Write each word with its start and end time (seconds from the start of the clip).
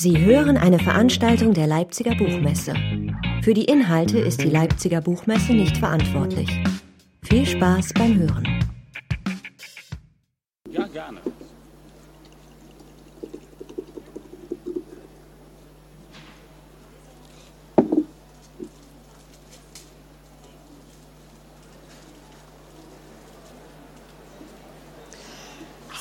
Sie 0.00 0.16
hören 0.16 0.56
eine 0.56 0.78
Veranstaltung 0.78 1.54
der 1.54 1.66
Leipziger 1.66 2.14
Buchmesse. 2.14 2.72
Für 3.42 3.52
die 3.52 3.64
Inhalte 3.64 4.18
ist 4.18 4.42
die 4.42 4.48
Leipziger 4.48 5.00
Buchmesse 5.00 5.54
nicht 5.54 5.76
verantwortlich. 5.76 6.48
Viel 7.22 7.44
Spaß 7.44 7.94
beim 7.94 8.16
Hören. 8.16 8.64
Ja, 10.70 10.86
gerne. 10.86 11.18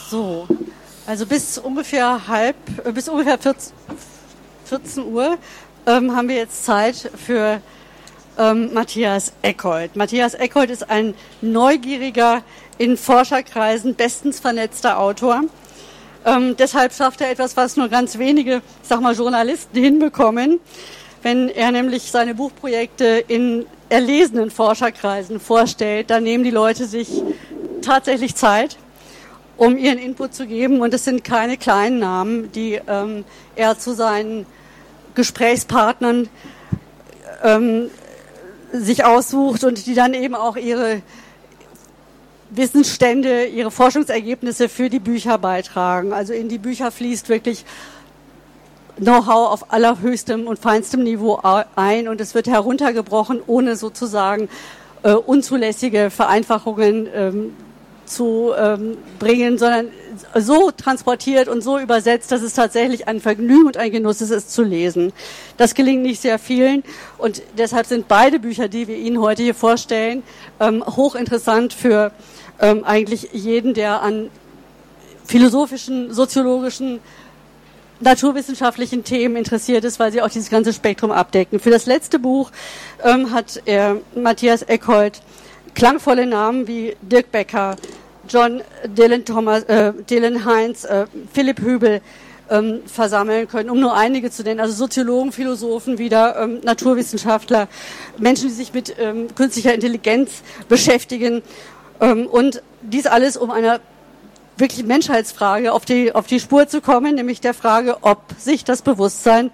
So, 0.09 0.47
also 1.07 1.25
bis 1.25 1.57
ungefähr 1.57 2.27
halb, 2.27 2.55
äh, 2.85 2.91
bis 2.91 3.09
ungefähr 3.09 3.39
14, 3.39 3.73
14 4.65 5.05
Uhr 5.05 5.37
ähm, 5.87 6.15
haben 6.15 6.27
wir 6.27 6.35
jetzt 6.35 6.65
Zeit 6.65 7.09
für 7.15 7.61
ähm, 8.37 8.73
Matthias 8.73 9.31
Eckhold. 9.41 9.95
Matthias 9.95 10.33
Eckhold 10.33 10.69
ist 10.69 10.89
ein 10.89 11.15
neugieriger, 11.41 12.43
in 12.77 12.95
Forscherkreisen 12.97 13.95
bestens 13.95 14.39
vernetzter 14.39 14.99
Autor. 14.99 15.45
Ähm, 16.25 16.55
deshalb 16.57 16.93
schafft 16.93 17.21
er 17.21 17.31
etwas, 17.31 17.57
was 17.57 17.77
nur 17.77 17.87
ganz 17.87 18.19
wenige, 18.19 18.61
sag 18.83 19.01
mal, 19.01 19.15
Journalisten 19.15 19.81
hinbekommen. 19.81 20.59
Wenn 21.23 21.49
er 21.49 21.71
nämlich 21.71 22.11
seine 22.11 22.35
Buchprojekte 22.35 23.23
in 23.27 23.65
erlesenen 23.89 24.51
Forscherkreisen 24.51 25.39
vorstellt, 25.39 26.09
dann 26.09 26.23
nehmen 26.23 26.43
die 26.43 26.51
Leute 26.51 26.85
sich 26.85 27.23
tatsächlich 27.81 28.35
Zeit 28.35 28.77
um 29.57 29.77
ihren 29.77 29.97
Input 29.97 30.33
zu 30.33 30.47
geben. 30.47 30.81
Und 30.81 30.93
es 30.93 31.03
sind 31.03 31.23
keine 31.23 31.57
kleinen 31.57 31.99
Namen, 31.99 32.51
die 32.51 32.79
ähm, 32.87 33.25
er 33.55 33.77
zu 33.77 33.93
seinen 33.93 34.45
Gesprächspartnern 35.15 36.29
ähm, 37.43 37.89
sich 38.71 39.03
aussucht 39.03 39.63
und 39.63 39.85
die 39.85 39.95
dann 39.95 40.13
eben 40.13 40.35
auch 40.35 40.55
ihre 40.55 41.01
Wissensstände, 42.49 43.45
ihre 43.45 43.71
Forschungsergebnisse 43.71 44.69
für 44.69 44.89
die 44.89 44.99
Bücher 44.99 45.37
beitragen. 45.37 46.13
Also 46.13 46.33
in 46.33 46.49
die 46.49 46.57
Bücher 46.57 46.91
fließt 46.91 47.29
wirklich 47.29 47.65
Know-how 48.97 49.51
auf 49.51 49.71
allerhöchstem 49.71 50.47
und 50.47 50.57
feinstem 50.57 51.03
Niveau 51.03 51.39
ein 51.75 52.07
und 52.07 52.19
es 52.19 52.33
wird 52.33 52.47
heruntergebrochen, 52.47 53.41
ohne 53.45 53.75
sozusagen 53.75 54.49
äh, 55.03 55.11
unzulässige 55.13 56.09
Vereinfachungen 56.09 57.07
ähm, 57.13 57.53
zu 58.07 58.53
ähm, 58.57 58.97
bringen, 59.19 59.57
sondern 59.57 59.89
so 60.35 60.71
transportiert 60.71 61.47
und 61.47 61.61
so 61.61 61.79
übersetzt, 61.79 62.31
dass 62.31 62.41
es 62.41 62.53
tatsächlich 62.53 63.07
ein 63.07 63.19
Vergnügen 63.19 63.67
und 63.67 63.77
ein 63.77 63.91
Genuss 63.91 64.21
ist, 64.21 64.31
es 64.31 64.47
zu 64.47 64.63
lesen. 64.63 65.13
Das 65.57 65.75
gelingt 65.75 66.03
nicht 66.03 66.21
sehr 66.21 66.39
vielen 66.39 66.83
und 67.17 67.41
deshalb 67.57 67.85
sind 67.85 68.07
beide 68.07 68.39
Bücher, 68.39 68.67
die 68.67 68.87
wir 68.87 68.97
Ihnen 68.97 69.21
heute 69.21 69.43
hier 69.43 69.55
vorstellen, 69.55 70.23
ähm, 70.59 70.83
hochinteressant 70.85 71.73
für 71.73 72.11
ähm, 72.59 72.83
eigentlich 72.83 73.29
jeden, 73.33 73.73
der 73.73 74.01
an 74.01 74.29
philosophischen, 75.25 76.13
soziologischen, 76.13 76.99
naturwissenschaftlichen 77.99 79.03
Themen 79.03 79.35
interessiert 79.35 79.83
ist, 79.83 79.99
weil 79.99 80.11
sie 80.11 80.21
auch 80.21 80.29
dieses 80.29 80.49
ganze 80.49 80.71
Spektrum 80.71 81.11
abdecken. 81.11 81.59
Für 81.59 81.71
das 81.71 81.85
letzte 81.85 82.19
Buch 82.19 82.51
ähm, 83.03 83.31
hat 83.31 83.61
er 83.65 83.97
Matthias 84.15 84.61
Eckhold 84.61 85.21
klangvolle 85.77 86.25
Namen 86.25 86.67
wie 86.67 86.97
Dirk 87.03 87.31
Becker, 87.31 87.75
John 88.27 88.61
Dylan, 88.83 89.23
Thomas, 89.25 89.61
äh, 89.65 89.93
Dylan 90.09 90.43
Heinz, 90.43 90.83
äh, 90.83 91.05
Philipp 91.31 91.61
Hübel 91.61 92.01
ähm, 92.49 92.79
versammeln 92.87 93.47
können, 93.47 93.69
um 93.69 93.79
nur 93.79 93.95
einige 93.95 94.31
zu 94.31 94.41
nennen. 94.41 94.59
Also 94.59 94.73
Soziologen, 94.73 95.31
Philosophen, 95.31 95.99
wieder 95.99 96.41
ähm, 96.41 96.61
Naturwissenschaftler, 96.63 97.67
Menschen, 98.17 98.47
die 98.47 98.55
sich 98.55 98.73
mit 98.73 98.95
ähm, 98.97 99.27
künstlicher 99.35 99.71
Intelligenz 99.75 100.41
beschäftigen. 100.67 101.43
Ähm, 102.01 102.25
und 102.25 102.63
dies 102.81 103.05
alles, 103.05 103.37
um 103.37 103.51
einer 103.51 103.79
wirklich 104.57 104.83
Menschheitsfrage 104.83 105.73
auf 105.73 105.85
die, 105.85 106.11
auf 106.11 106.25
die 106.25 106.39
Spur 106.39 106.67
zu 106.67 106.81
kommen, 106.81 107.13
nämlich 107.13 107.39
der 107.39 107.53
Frage, 107.53 107.97
ob 108.01 108.23
sich 108.39 108.63
das 108.63 108.81
Bewusstsein 108.81 109.51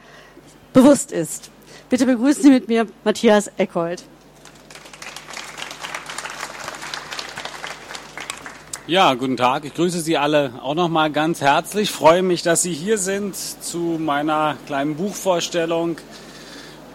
bewusst 0.72 1.12
ist. 1.12 1.50
Bitte 1.90 2.06
begrüßen 2.06 2.44
Sie 2.44 2.50
mit 2.50 2.70
mir 2.70 2.88
Matthias 3.04 3.52
Eckhold. 3.58 4.04
Ja, 8.86 9.14
guten 9.14 9.38
Tag. 9.38 9.64
Ich 9.64 9.76
grüße 9.76 10.02
Sie 10.02 10.18
alle 10.18 10.56
auch 10.62 10.76
noch 10.76 10.90
mal 10.90 11.10
ganz 11.10 11.40
herzlich. 11.40 11.84
Ich 11.84 11.96
freue 11.96 12.22
mich, 12.22 12.42
dass 12.42 12.64
Sie 12.64 12.74
hier 12.74 12.98
sind 12.98 13.34
zu 13.34 13.98
meiner 13.98 14.58
kleinen 14.66 14.96
Buchvorstellung 14.96 15.96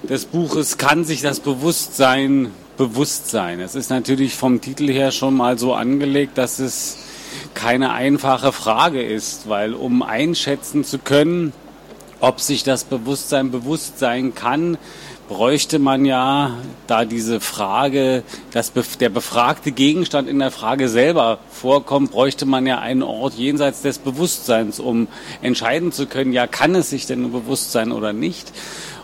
des 0.03 0.27
Buches 0.27 0.77
Kann 0.77 1.05
sich 1.05 1.23
das 1.23 1.41
Bewusstsein 1.41 2.51
bewusst 2.77 3.31
sein? 3.31 3.59
Es 3.61 3.75
ist 3.75 3.89
natürlich 3.89 4.35
vom 4.35 4.61
Titel 4.61 4.87
her 4.91 5.13
schon 5.13 5.35
mal 5.35 5.59
so 5.59 5.73
angelegt, 5.73 6.37
dass 6.37 6.59
es 6.59 6.99
keine 7.55 7.93
einfache 7.93 8.53
Frage 8.53 9.03
ist, 9.03 9.49
weil 9.49 9.73
um 9.73 10.03
einschätzen 10.03 10.85
zu 10.85 10.99
können, 10.99 11.55
ob 12.21 12.41
sich 12.41 12.65
das 12.65 12.85
Bewusstsein 12.85 13.51
bewusst 13.51 13.99
sein 13.99 14.35
kann, 14.35 14.77
bräuchte 15.29 15.79
man 15.79 16.05
ja, 16.05 16.57
da 16.87 17.05
diese 17.05 17.41
Frage, 17.41 18.23
dass 18.51 18.73
der 18.99 19.11
befragte 19.11 19.71
Gegenstand 19.71 20.29
in 20.29 20.39
der 20.39 20.51
Frage 20.51 20.89
selber 20.89 21.39
vorkommt, 21.51 22.11
bräuchte 22.11 22.47
man 22.47 22.67
ja 22.67 22.79
einen 22.79 23.03
Ort 23.03 23.35
jenseits 23.35 23.83
des 23.83 23.99
Bewusstseins, 23.99 24.81
um 24.81 25.07
entscheiden 25.43 25.93
zu 25.93 26.07
können, 26.07 26.33
ja, 26.33 26.47
kann 26.47 26.75
es 26.75 26.91
sich 26.91 27.07
denn 27.07 27.21
nur 27.21 27.31
bewusst 27.43 27.73
sein 27.73 27.93
oder 27.93 28.13
nicht. 28.13 28.53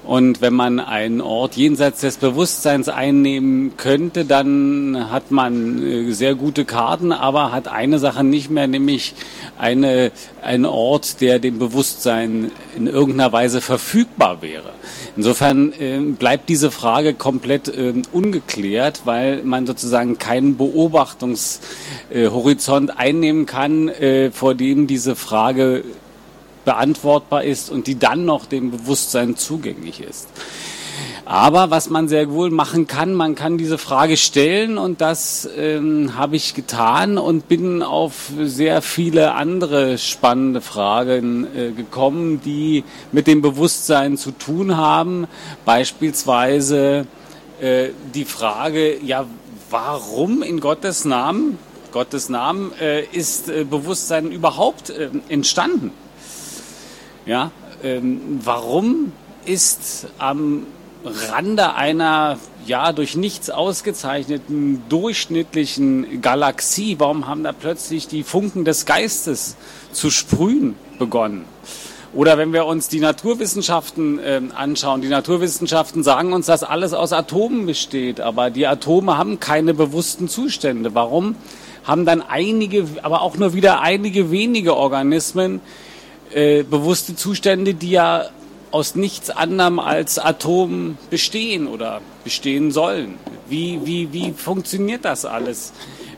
Und 0.05 0.43
wenn 0.43 0.53
man 0.53 0.81
einen 0.81 1.23
Ort 1.23 1.57
jenseits 1.57 2.03
des 2.03 2.19
Bewusstseins 2.19 2.91
einnehmen 2.91 3.79
könnte, 3.79 4.27
dann 4.27 5.11
hat 5.11 5.31
man 5.31 5.83
äh, 5.83 6.13
sehr 6.13 6.35
gute 6.35 6.67
Karten, 6.67 7.11
aber 7.11 7.53
hat 7.53 7.69
eine 7.69 7.99
Sache 7.99 8.23
nicht 8.23 8.51
mehr, 8.51 8.67
nämlich 8.67 9.15
eine, 9.59 10.13
einen 10.43 10.67
Ort, 10.67 11.23
der 11.23 11.39
dem 11.39 11.59
Bewusstsein 11.59 12.51
in 12.77 12.87
irgendeiner 12.87 13.33
Weise 13.33 13.63
verfügbar 13.63 14.43
wäre. 14.43 14.73
Insofern 15.17 15.73
äh, 15.73 16.01
bleibt 16.01 16.51
diese 16.51 16.71
Frage 16.71 17.15
komplett 17.15 17.69
äh, 17.69 17.95
ungeklärt, 18.13 19.07
weil 19.07 19.43
man 19.43 19.67
sozusagen 19.67 20.19
keinen 20.19 20.59
Beobachtungshorizont 20.59 22.91
äh, 22.91 22.95
einnehmen 22.95 23.47
kann, 23.47 23.89
äh, 23.89 24.31
vor 24.31 24.55
dem 24.55 24.87
diese 24.87 25.17
Frage 25.17 25.83
beantwortbar 26.65 27.45
ist 27.45 27.71
und 27.71 27.87
die 27.87 27.99
dann 27.99 28.25
noch 28.25 28.47
dem 28.47 28.71
Bewusstsein 28.71 29.37
zugänglich 29.37 30.01
ist. 30.01 30.29
Aber 31.27 31.71
was 31.71 31.89
man 31.89 32.07
sehr 32.07 32.31
wohl 32.31 32.51
machen 32.51 32.87
kann, 32.87 33.15
man 33.15 33.35
kann 33.35 33.57
diese 33.57 33.79
Frage 33.79 34.19
stellen 34.19 34.77
und 34.77 35.01
das 35.01 35.49
ähm, 35.57 36.17
habe 36.17 36.37
ich 36.37 36.53
getan 36.53 37.17
und 37.17 37.49
bin 37.49 37.83
auf 37.83 38.31
sehr 38.43 38.83
viele 38.83 39.33
andere 39.33 39.97
spannende 39.97 40.61
Fragen 40.61 41.47
äh, 41.57 41.71
gekommen, 41.71 42.43
die 42.45 42.85
mit 43.11 43.27
dem 43.27 43.41
Bewusstsein 43.41 44.19
zu 44.19 44.33
tun 44.33 44.77
haben. 44.77 45.27
Beispielsweise 45.65 47.07
äh, 47.61 47.89
die 48.15 48.27
Frage, 48.27 49.03
ja, 49.03 49.25
warum 49.71 50.43
in 50.43 50.61
Gottes 50.61 51.07
Namen, 51.07 51.59
Gottes 51.91 52.29
Namen 52.29 52.73
äh, 52.79 53.03
ist 53.05 53.49
äh, 53.49 53.65
Bewusstsein 53.65 54.31
überhaupt 54.31 54.91
äh, 54.91 55.09
entstanden? 55.31 55.91
Ja, 57.27 57.53
ähm, 57.83 58.41
warum 58.45 59.13
ist 59.47 60.09
am 60.19 60.67
Rande 61.05 61.75
einer 61.75 62.39
ja 62.67 62.93
durch 62.93 63.17
nichts 63.17 63.49
ausgezeichneten 63.49 64.83
durchschnittlichen 64.91 66.21
Galaxie, 66.21 66.97
warum 66.99 67.27
haben 67.27 67.43
da 67.43 67.53
plötzlich 67.53 68.09
die 68.09 68.25
Funken 68.25 68.67
des 68.67 68.85
Geistes 68.85 69.57
zu 69.93 70.11
sprühen 70.11 70.75
begonnen? 70.99 71.47
Oder 72.13 72.37
wenn 72.37 72.53
wir 72.53 72.67
uns 72.67 72.89
die 72.89 73.01
Naturwissenschaften 73.01 74.19
äh, 74.19 74.41
anschauen, 74.55 75.01
die 75.01 75.09
Naturwissenschaften 75.09 76.03
sagen 76.03 76.35
uns, 76.35 76.47
dass 76.47 76.63
alles 76.63 76.93
aus 76.93 77.13
Atomen 77.13 77.65
besteht, 77.65 78.21
aber 78.21 78.51
die 78.51 78.67
Atome 78.67 79.17
haben 79.17 79.41
keine 79.41 79.73
bewussten 79.73 80.29
Zustände. 80.29 80.95
Warum 80.95 81.37
haben 81.85 82.05
dann 82.05 82.23
einige, 82.23 82.87
aber 83.03 83.23
auch 83.23 83.37
nur 83.37 83.55
wieder 83.55 83.81
einige 83.81 84.31
wenige 84.31 84.77
Organismen 84.77 85.61
äh, 86.33 86.63
bewusste 86.63 87.17
Zustände, 87.17 87.75
die 87.75 87.91
ja 87.91 88.27
aus 88.71 88.95
nichts 88.95 89.31
anderem 89.31 89.79
als 89.79 90.19
Atomen 90.19 90.99
bestehen 91.11 91.69
oder 91.69 92.01
bestehen 92.25 92.73
sollen. 92.73 93.15
Wie, 93.49 93.81
wie, 93.85 94.13
wie 94.13 94.33
funktioniert 94.33 95.05
das 95.05 95.25
alles? 95.25 95.73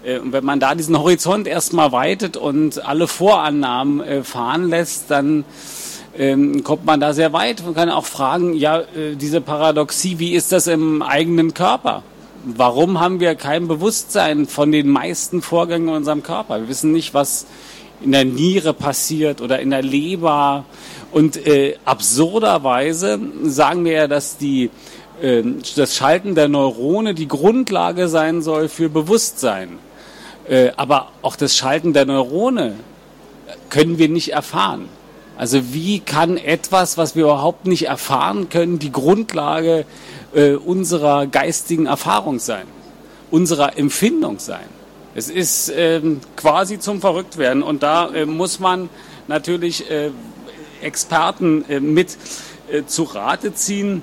Äh, 0.05 0.19
und 0.19 0.33
wenn 0.33 0.45
man 0.45 0.61
da 0.61 0.75
diesen 0.75 0.99
Horizont 0.99 1.47
erstmal 1.47 1.93
weitet 1.93 2.37
und 2.37 2.85
alle 2.85 3.09
Vorannahmen 3.09 4.01
äh, 4.01 4.23
fahren 4.23 4.69
lässt, 4.71 5.11
dann 5.11 5.45
ähm, 6.17 6.65
kommt 6.65 6.87
man 6.87 6.99
da 6.99 7.13
sehr 7.13 7.33
weit. 7.33 7.63
Man 7.63 7.75
kann 7.75 7.91
auch 7.91 8.07
fragen, 8.07 8.55
ja, 8.55 8.85
diese 9.17 9.43
Paradoxie, 9.43 10.19
wie 10.19 10.33
ist 10.33 10.51
das 10.51 10.67
im 10.67 11.03
eigenen 11.03 11.53
Körper? 11.53 12.03
warum 12.47 13.01
haben 13.01 13.19
wir 13.21 13.35
kein 13.35 13.67
Bewusstsein 13.67 14.47
von 14.47 14.71
den 14.71 14.89
meisten 14.89 15.43
Vorgängen 15.43 15.89
in 15.89 15.95
unserem 15.95 16.23
Körper? 16.23 16.61
Wir 16.61 16.69
wissen 16.69 16.93
nicht, 16.93 17.13
was 17.13 17.47
in 18.01 18.13
der 18.13 18.25
Niere 18.25 18.73
passiert 18.75 19.41
oder 19.41 19.61
in 19.61 19.71
der 19.71 19.83
Leber. 19.83 20.65
Und 21.13 21.47
äh, 21.47 21.77
absurderweise 21.85 23.19
sagen 23.45 23.85
wir 23.85 23.93
ja, 23.93 24.09
dass 24.09 24.37
die, 24.39 24.71
äh, 25.21 25.43
das 25.77 25.97
Schalten 25.97 26.35
der 26.35 26.49
Neurone 26.49 27.15
die 27.15 27.29
Grundlage 27.29 28.09
sein 28.09 28.43
soll 28.43 28.69
für 28.69 28.89
Bewusstsein. 28.89 29.79
Äh, 30.49 30.71
aber 30.77 31.09
auch 31.23 31.37
das 31.37 31.57
Schalten 31.57 31.93
der 31.93 32.05
Neurone 32.05 32.75
können 33.71 33.99
wir 33.99 34.09
nicht 34.09 34.33
erfahren. 34.33 34.89
Also 35.37 35.75
wie 35.75 36.01
kann 36.01 36.39
etwas, 36.39 36.97
was 36.97 37.15
wir 37.15 37.25
überhaupt 37.25 37.67
nicht 37.67 37.87
erfahren 37.87 38.49
können, 38.49 38.79
die 38.79 38.93
Grundlage 38.93 39.85
äh, 40.35 40.53
unserer 40.53 41.27
geistigen 41.27 41.87
Erfahrung 41.87 42.39
sein, 42.39 42.65
unserer 43.31 43.77
Empfindung 43.79 44.39
sein? 44.39 44.76
Es 45.17 45.31
ist 45.31 45.73
ähm, 45.75 46.21
quasi 46.37 46.79
zum 46.79 47.01
Verrücktwerden 47.01 47.63
und 47.63 47.83
da 47.83 48.11
äh, 48.11 48.27
muss 48.27 48.61
man 48.61 48.91
natürlich 49.29 49.91
äh, 49.91 50.11
Experten 50.83 51.65
äh, 51.71 51.81
mit 51.81 52.19
äh, 52.71 52.85
zu 52.85 53.05
Rate 53.05 53.55
ziehen 53.55 54.03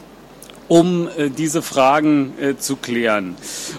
um 0.69 1.07
äh, 1.17 1.29
diese 1.29 1.61
Fragen 1.61 2.33
äh, 2.39 2.57
zu 2.57 2.77
klären. 2.77 3.35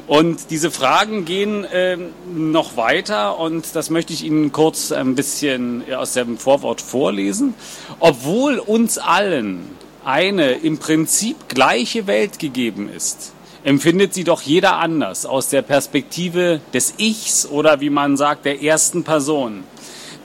Und 0.06 0.50
diese 0.50 0.70
Fragen 0.70 1.24
gehen 1.24 1.64
äh, 1.64 1.96
noch 2.32 2.76
weiter 2.76 3.40
und 3.40 3.74
das 3.74 3.90
möchte 3.90 4.12
ich 4.12 4.22
Ihnen 4.22 4.52
kurz 4.52 4.92
ein 4.92 5.16
bisschen 5.16 5.82
aus 5.92 6.12
dem 6.12 6.38
Vorwort 6.38 6.80
vorlesen. 6.80 7.54
Obwohl 7.98 8.60
uns 8.60 8.98
allen 8.98 9.70
eine 10.04 10.52
im 10.52 10.78
Prinzip 10.78 11.48
gleiche 11.48 12.06
Welt 12.06 12.38
gegeben 12.38 12.88
ist, 12.94 13.33
empfindet 13.64 14.14
sie 14.14 14.24
doch 14.24 14.42
jeder 14.42 14.76
anders 14.76 15.26
aus 15.26 15.48
der 15.48 15.62
Perspektive 15.62 16.60
des 16.72 16.94
Ichs 16.98 17.46
oder 17.46 17.80
wie 17.80 17.90
man 17.90 18.16
sagt, 18.16 18.44
der 18.44 18.62
ersten 18.62 19.02
Person. 19.02 19.64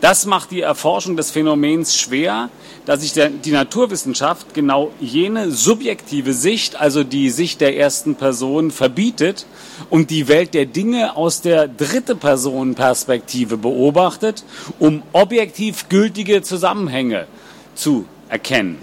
Das 0.02 0.26
macht 0.26 0.52
die 0.52 0.62
Erforschung 0.62 1.18
des 1.18 1.32
Phänomens 1.32 1.98
schwer, 1.98 2.50
dass 2.86 3.02
sich 3.02 3.14
die 3.14 3.52
Naturwissenschaft 3.52 4.54
genau 4.54 4.92
jene 5.02 5.52
subjektive 5.52 6.34
Sicht, 6.34 6.80
also 6.80 7.04
die 7.04 7.30
Sicht 7.30 7.60
der 7.60 7.78
ersten 7.78 8.16
Person, 8.16 8.72
verbietet 8.72 9.46
und 9.90 10.10
die 10.10 10.30
Welt 10.30 10.54
der 10.54 10.66
Dinge 10.66 11.18
aus 11.18 11.42
der 11.42 11.68
dritte 11.68 12.16
Person 12.16 12.76
Perspektive 12.76 13.58
beobachtet, 13.58 14.44
um 14.80 15.04
objektiv 15.12 15.90
gültige 15.90 16.42
Zusammenhänge 16.44 17.28
zu 17.76 18.06
erkennen. 18.30 18.78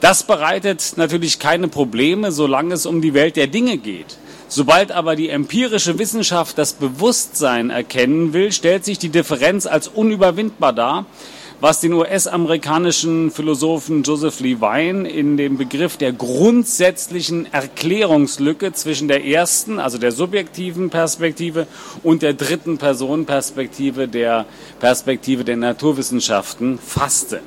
Das 0.00 0.22
bereitet 0.22 0.94
natürlich 0.96 1.38
keine 1.38 1.68
Probleme, 1.68 2.32
solange 2.32 2.74
es 2.74 2.86
um 2.86 3.02
die 3.02 3.12
Welt 3.12 3.36
der 3.36 3.48
Dinge 3.48 3.76
geht. 3.76 4.16
Sobald 4.48 4.92
aber 4.92 5.14
die 5.14 5.28
empirische 5.28 5.98
Wissenschaft 5.98 6.58
das 6.58 6.72
Bewusstsein 6.72 7.70
erkennen 7.70 8.32
will, 8.32 8.50
stellt 8.50 8.84
sich 8.84 8.98
die 8.98 9.10
Differenz 9.10 9.66
als 9.66 9.88
unüberwindbar 9.88 10.72
dar, 10.72 11.06
was 11.60 11.80
den 11.80 11.92
US-amerikanischen 11.92 13.30
Philosophen 13.30 14.02
Joseph 14.02 14.40
Levine 14.40 15.08
in 15.08 15.36
dem 15.36 15.58
Begriff 15.58 15.98
der 15.98 16.12
grundsätzlichen 16.12 17.52
Erklärungslücke 17.52 18.72
zwischen 18.72 19.06
der 19.06 19.26
ersten, 19.26 19.78
also 19.78 19.98
der 19.98 20.12
subjektiven 20.12 20.88
Perspektive 20.88 21.66
und 22.02 22.22
der 22.22 22.32
dritten 22.32 22.78
Personenperspektive, 22.78 24.08
der 24.08 24.46
Perspektive 24.80 25.44
der 25.44 25.58
Naturwissenschaften 25.58 26.78
fasste. 26.78 27.42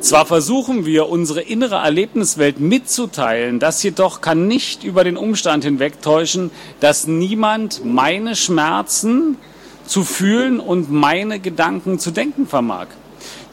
Zwar 0.00 0.24
versuchen 0.24 0.86
wir, 0.86 1.10
unsere 1.10 1.42
innere 1.42 1.74
Erlebniswelt 1.74 2.58
mitzuteilen, 2.58 3.58
das 3.58 3.82
jedoch 3.82 4.22
kann 4.22 4.48
nicht 4.48 4.82
über 4.82 5.04
den 5.04 5.18
Umstand 5.18 5.62
hinwegtäuschen, 5.64 6.50
dass 6.80 7.06
niemand 7.06 7.84
meine 7.84 8.34
Schmerzen 8.34 9.36
zu 9.84 10.02
fühlen 10.02 10.58
und 10.58 10.90
meine 10.90 11.38
Gedanken 11.38 11.98
zu 11.98 12.12
denken 12.12 12.46
vermag. 12.46 12.86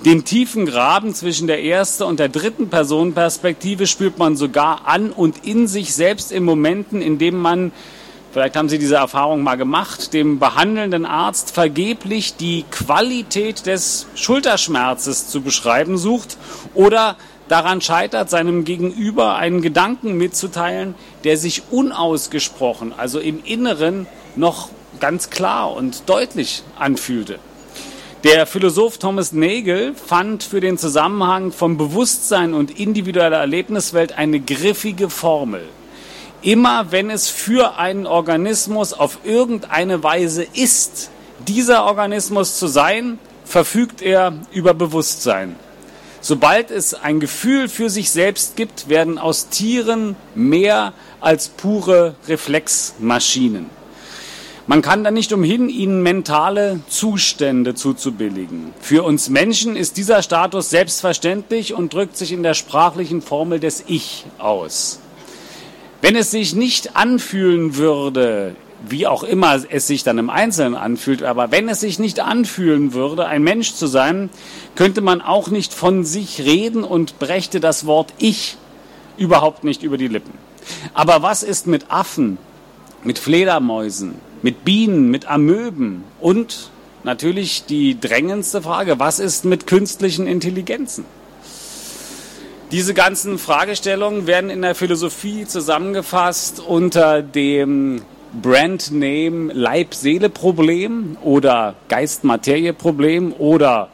Den 0.05 0.23
tiefen 0.23 0.65
Graben 0.65 1.13
zwischen 1.13 1.47
der 1.47 1.65
ersten 1.65 2.03
und 2.03 2.17
der 2.17 2.29
dritten 2.29 2.69
Personenperspektive 2.69 3.85
spürt 3.85 4.17
man 4.17 4.37
sogar 4.37 4.87
an 4.87 5.11
und 5.11 5.45
in 5.45 5.67
sich 5.67 5.93
selbst 5.93 6.31
in 6.31 6.45
Momenten, 6.45 7.01
in 7.01 7.17
denen 7.17 7.41
man 7.41 7.73
vielleicht 8.37 8.55
haben 8.55 8.69
Sie 8.69 8.77
diese 8.77 8.97
Erfahrung 8.97 9.41
mal 9.41 9.55
gemacht, 9.55 10.13
dem 10.13 10.37
behandelnden 10.37 11.07
Arzt 11.07 11.49
vergeblich 11.49 12.35
die 12.35 12.65
Qualität 12.69 13.65
des 13.65 14.05
Schulterschmerzes 14.13 15.27
zu 15.27 15.41
beschreiben 15.41 15.97
sucht 15.97 16.37
oder 16.75 17.15
daran 17.47 17.81
scheitert, 17.81 18.29
seinem 18.29 18.63
Gegenüber 18.63 19.37
einen 19.37 19.63
Gedanken 19.63 20.17
mitzuteilen, 20.17 20.93
der 21.23 21.35
sich 21.37 21.63
unausgesprochen, 21.71 22.93
also 22.95 23.19
im 23.19 23.43
Inneren 23.43 24.05
noch 24.35 24.69
ganz 24.99 25.31
klar 25.31 25.73
und 25.73 26.07
deutlich 26.07 26.61
anfühlte. 26.77 27.39
Der 28.23 28.45
Philosoph 28.45 28.99
Thomas 28.99 29.31
Nagel 29.31 29.95
fand 29.95 30.43
für 30.43 30.59
den 30.59 30.77
Zusammenhang 30.77 31.51
von 31.51 31.75
Bewusstsein 31.75 32.53
und 32.53 32.79
individueller 32.79 33.37
Erlebniswelt 33.37 34.15
eine 34.15 34.39
griffige 34.39 35.09
Formel. 35.09 35.63
Immer 36.47 36.93
wenn 36.93 37.09
es 37.09 37.27
für 37.27 37.77
einen 37.77 38.07
Organismus 38.07 38.93
auf 38.93 39.19
irgendeine 39.25 40.01
Weise 40.01 40.47
ist, 40.53 41.09
dieser 41.45 41.83
Organismus 41.83 42.57
zu 42.57 42.67
sein, 42.67 43.19
verfügt 43.43 44.01
er 44.01 44.31
über 44.53 44.73
Bewusstsein. 44.73 45.57
Sobald 46.21 46.71
es 46.71 46.93
ein 46.93 47.19
Gefühl 47.19 47.67
für 47.67 47.89
sich 47.89 48.11
selbst 48.11 48.55
gibt, 48.55 48.87
werden 48.87 49.17
aus 49.17 49.49
Tieren 49.49 50.15
mehr 50.35 50.93
als 51.19 51.49
pure 51.49 52.15
Reflexmaschinen. 52.29 53.69
Man 54.67 54.81
kann 54.81 55.03
da 55.03 55.11
nicht 55.11 55.33
umhin, 55.33 55.67
ihnen 55.67 56.01
mentale 56.01 56.79
Zustände 56.87 57.75
zuzubilligen. 57.75 58.73
Für 58.79 59.03
uns 59.03 59.27
Menschen 59.27 59.75
ist 59.75 59.97
dieser 59.97 60.21
Status 60.21 60.69
selbstverständlich 60.69 61.73
und 61.73 61.91
drückt 61.91 62.15
sich 62.15 62.31
in 62.31 62.41
der 62.41 62.53
sprachlichen 62.53 63.21
Formel 63.21 63.59
des 63.59 63.83
Ich 63.87 64.25
aus. 64.37 65.01
Wenn 66.07 66.15
es 66.15 66.31
sich 66.31 66.55
nicht 66.55 66.95
anfühlen 66.95 67.75
würde, 67.75 68.55
wie 68.87 69.07
auch 69.07 69.23
immer 69.23 69.59
es 69.69 69.87
sich 69.87 70.05
dann 70.05 70.17
im 70.17 70.29
Einzelnen 70.29 70.73
anfühlt, 70.73 71.21
aber 71.21 71.51
wenn 71.51 71.67
es 71.67 71.81
sich 71.81 71.99
nicht 71.99 72.21
anfühlen 72.21 72.93
würde, 72.93 73.25
ein 73.25 73.43
Mensch 73.43 73.73
zu 73.73 73.87
sein, 73.87 74.29
könnte 74.75 75.01
man 75.01 75.19
auch 75.19 75.49
nicht 75.49 75.73
von 75.73 76.05
sich 76.05 76.45
reden 76.45 76.85
und 76.85 77.19
brächte 77.19 77.59
das 77.59 77.85
Wort 77.87 78.13
Ich 78.19 78.55
überhaupt 79.17 79.65
nicht 79.65 79.83
über 79.83 79.97
die 79.97 80.07
Lippen. 80.07 80.31
Aber 80.93 81.23
was 81.23 81.43
ist 81.43 81.67
mit 81.67 81.91
Affen, 81.91 82.37
mit 83.03 83.19
Fledermäusen, 83.19 84.15
mit 84.41 84.63
Bienen, 84.63 85.11
mit 85.11 85.25
Amöben 85.29 86.05
und 86.21 86.71
natürlich 87.03 87.65
die 87.65 87.99
drängendste 87.99 88.61
Frage, 88.61 88.97
was 88.97 89.19
ist 89.19 89.43
mit 89.43 89.67
künstlichen 89.67 90.25
Intelligenzen? 90.25 91.03
Diese 92.71 92.93
ganzen 92.93 93.39
Fragestellungen 93.39 94.27
werden 94.27 94.49
in 94.49 94.61
der 94.61 94.75
Philosophie 94.75 95.45
zusammengefasst 95.45 96.59
unter 96.59 97.21
dem 97.21 98.01
Brandname 98.41 99.53
Leib-Seele-Problem 99.53 101.15
oder 101.23 101.75
Geist-Materie-Problem 101.87 103.31
oder 103.31 103.87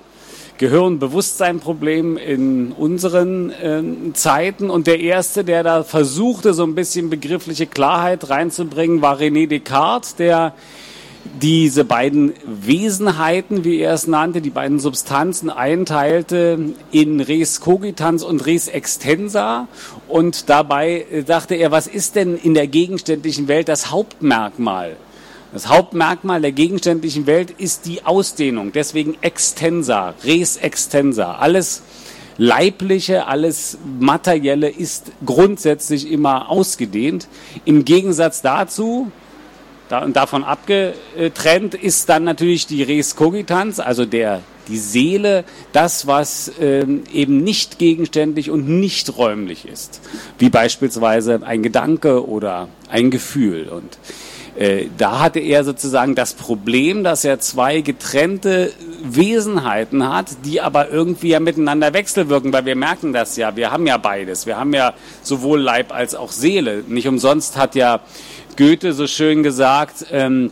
Gehirn-Bewusstsein-Problem 0.57 2.17
in 2.17 2.71
unseren 2.71 3.51
äh, 3.51 4.13
Zeiten. 4.13 4.71
Und 4.71 4.87
der 4.87 4.99
erste, 4.99 5.43
der 5.43 5.61
da 5.61 5.83
versuchte, 5.83 6.55
so 6.55 6.63
ein 6.63 6.73
bisschen 6.73 7.11
begriffliche 7.11 7.67
Klarheit 7.67 8.31
reinzubringen, 8.31 9.03
war 9.03 9.19
René 9.19 9.47
Descartes, 9.47 10.15
der 10.15 10.55
diese 11.41 11.85
beiden 11.85 12.33
Wesenheiten, 12.45 13.63
wie 13.63 13.79
er 13.79 13.93
es 13.93 14.07
nannte, 14.07 14.41
die 14.41 14.49
beiden 14.49 14.79
Substanzen 14.79 15.49
einteilte 15.49 16.73
in 16.91 17.19
Res 17.19 17.61
cogitans 17.61 18.23
und 18.23 18.45
Res 18.45 18.67
extensa. 18.67 19.67
Und 20.07 20.49
dabei 20.49 21.05
dachte 21.25 21.55
er, 21.55 21.71
was 21.71 21.87
ist 21.87 22.15
denn 22.15 22.37
in 22.37 22.53
der 22.53 22.67
gegenständlichen 22.67 23.47
Welt 23.47 23.69
das 23.69 23.91
Hauptmerkmal? 23.91 24.97
Das 25.53 25.69
Hauptmerkmal 25.69 26.41
der 26.41 26.51
gegenständlichen 26.51 27.27
Welt 27.27 27.51
ist 27.51 27.85
die 27.85 28.05
Ausdehnung, 28.05 28.71
deswegen 28.71 29.15
extensa, 29.21 30.15
res 30.23 30.57
extensa. 30.57 31.35
Alles 31.35 31.83
Leibliche, 32.39 33.27
alles 33.27 33.77
Materielle 33.99 34.67
ist 34.67 35.11
grundsätzlich 35.23 36.11
immer 36.11 36.49
ausgedehnt. 36.49 37.27
Im 37.65 37.85
Gegensatz 37.85 38.41
dazu 38.41 39.11
da, 39.89 39.99
und 40.03 40.15
davon 40.15 40.43
abgetrennt 40.43 41.75
ist 41.75 42.09
dann 42.09 42.23
natürlich 42.23 42.67
die 42.67 42.83
Res 42.83 43.15
Cogitans, 43.15 43.79
also 43.79 44.05
der, 44.05 44.41
die 44.67 44.77
Seele, 44.77 45.43
das, 45.71 46.07
was 46.07 46.51
ähm, 46.59 47.03
eben 47.13 47.37
nicht 47.43 47.79
gegenständlich 47.79 48.49
und 48.49 48.67
nicht 48.67 49.17
räumlich 49.17 49.67
ist, 49.67 50.01
wie 50.39 50.49
beispielsweise 50.49 51.41
ein 51.43 51.63
Gedanke 51.63 52.27
oder 52.27 52.69
ein 52.89 53.11
Gefühl. 53.11 53.67
Und 53.69 53.97
äh, 54.55 54.89
da 54.97 55.19
hatte 55.19 55.39
er 55.39 55.63
sozusagen 55.63 56.13
das 56.13 56.33
Problem, 56.33 57.03
dass 57.03 57.25
er 57.25 57.39
zwei 57.39 57.81
getrennte 57.81 58.71
Wesenheiten 59.03 60.07
hat, 60.07 60.27
die 60.45 60.61
aber 60.61 60.89
irgendwie 60.89 61.29
ja 61.29 61.39
miteinander 61.39 61.93
wechselwirken, 61.93 62.53
weil 62.53 62.65
wir 62.65 62.75
merken 62.75 63.13
das 63.13 63.35
ja, 63.35 63.55
wir 63.55 63.71
haben 63.71 63.87
ja 63.87 63.97
beides. 63.97 64.45
Wir 64.45 64.57
haben 64.57 64.73
ja 64.73 64.93
sowohl 65.23 65.59
Leib 65.59 65.91
als 65.91 66.13
auch 66.13 66.31
Seele. 66.31 66.83
Nicht 66.87 67.07
umsonst 67.07 67.57
hat 67.57 67.73
ja 67.73 68.01
Goethe 68.55 68.93
so 68.93 69.07
schön 69.07 69.43
gesagt, 69.43 70.05
ähm, 70.11 70.51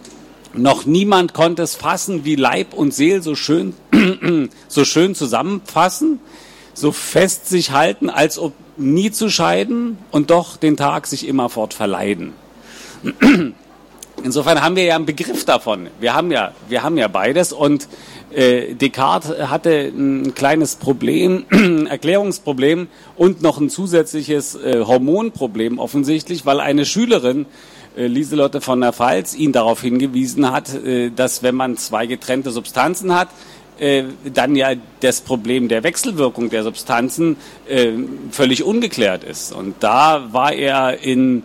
noch 0.54 0.86
niemand 0.86 1.34
konnte 1.34 1.64
es 1.64 1.76
fassen, 1.76 2.26
wie 2.26 2.36
Leib 2.36 2.74
und 2.74 2.94
Seel 2.94 3.22
so 3.22 3.36
schön, 3.36 3.74
so 4.68 4.86
schön 4.86 5.16
zusammenfassen, 5.16 6.20
so 6.74 6.92
fest 6.92 7.48
sich 7.48 7.72
halten, 7.72 8.10
als 8.10 8.38
ob 8.38 8.54
nie 8.78 9.12
zu 9.12 9.30
scheiden 9.30 9.98
und 10.12 10.30
doch 10.30 10.58
den 10.58 10.78
Tag 10.78 11.08
sich 11.08 11.28
immerfort 11.28 11.74
verleiden. 11.74 12.34
Insofern 14.24 14.62
haben 14.62 14.76
wir 14.76 14.84
ja 14.84 14.96
einen 14.96 15.06
Begriff 15.06 15.46
davon. 15.46 15.88
Wir 16.00 16.14
haben 16.14 16.32
ja, 16.32 16.52
wir 16.70 16.84
haben 16.84 16.98
ja 16.98 17.08
beides 17.08 17.54
und 17.54 17.88
äh, 18.32 18.76
Descartes 18.76 19.50
hatte 19.50 19.92
ein 19.94 20.36
kleines 20.36 20.76
Problem, 20.76 21.46
Erklärungsproblem 21.90 22.88
und 23.16 23.42
noch 23.42 23.60
ein 23.60 23.70
zusätzliches 23.70 24.56
äh, 24.56 24.84
Hormonproblem 24.86 25.80
offensichtlich, 25.80 26.46
weil 26.46 26.60
eine 26.60 26.86
Schülerin 26.86 27.46
Lieselotte 27.96 28.62
von 28.62 28.82
der 28.82 28.94
Pfalz 28.94 29.36
ihn 29.36 29.52
darauf 29.52 29.82
hingewiesen 29.82 30.52
hat, 30.52 30.74
äh, 30.74 31.10
dass 31.12 31.44
wenn 31.44 31.56
man 31.56 31.78
zwei 31.78 32.06
getrennte 32.06 32.52
Substanzen 32.52 33.14
hat, 33.14 33.30
äh, 33.82 34.04
dann 34.32 34.56
ja 34.56 34.74
das 35.00 35.22
Problem 35.22 35.68
der 35.68 35.84
Wechselwirkung 35.84 36.52
der 36.52 36.64
Substanzen 36.64 37.36
äh, 37.68 37.90
völlig 38.30 38.64
ungeklärt 38.64 39.24
ist. 39.24 39.52
Und 39.52 39.76
da 39.80 40.32
war 40.32 40.54
er 40.54 41.00
in 41.04 41.42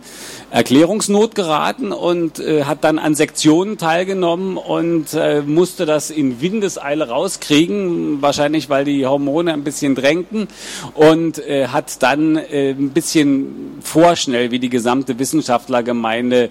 Erklärungsnot 0.51 1.33
geraten 1.35 1.91
und 1.91 2.39
äh, 2.39 2.63
hat 2.65 2.83
dann 2.83 2.99
an 2.99 3.15
Sektionen 3.15 3.77
teilgenommen 3.77 4.57
und 4.57 5.13
äh, 5.15 5.41
musste 5.41 5.85
das 5.85 6.11
in 6.11 6.39
Windeseile 6.39 7.09
rauskriegen, 7.09 8.21
wahrscheinlich 8.21 8.69
weil 8.69 8.85
die 8.85 9.05
Hormone 9.05 9.51
ein 9.51 9.63
bisschen 9.63 9.95
drängten 9.95 10.47
und 10.93 11.39
äh, 11.39 11.67
hat 11.67 12.01
dann 12.03 12.37
äh, 12.37 12.69
ein 12.69 12.91
bisschen 12.91 13.79
vorschnell, 13.81 14.51
wie 14.51 14.59
die 14.59 14.69
gesamte 14.69 15.17
Wissenschaftlergemeinde 15.19 16.49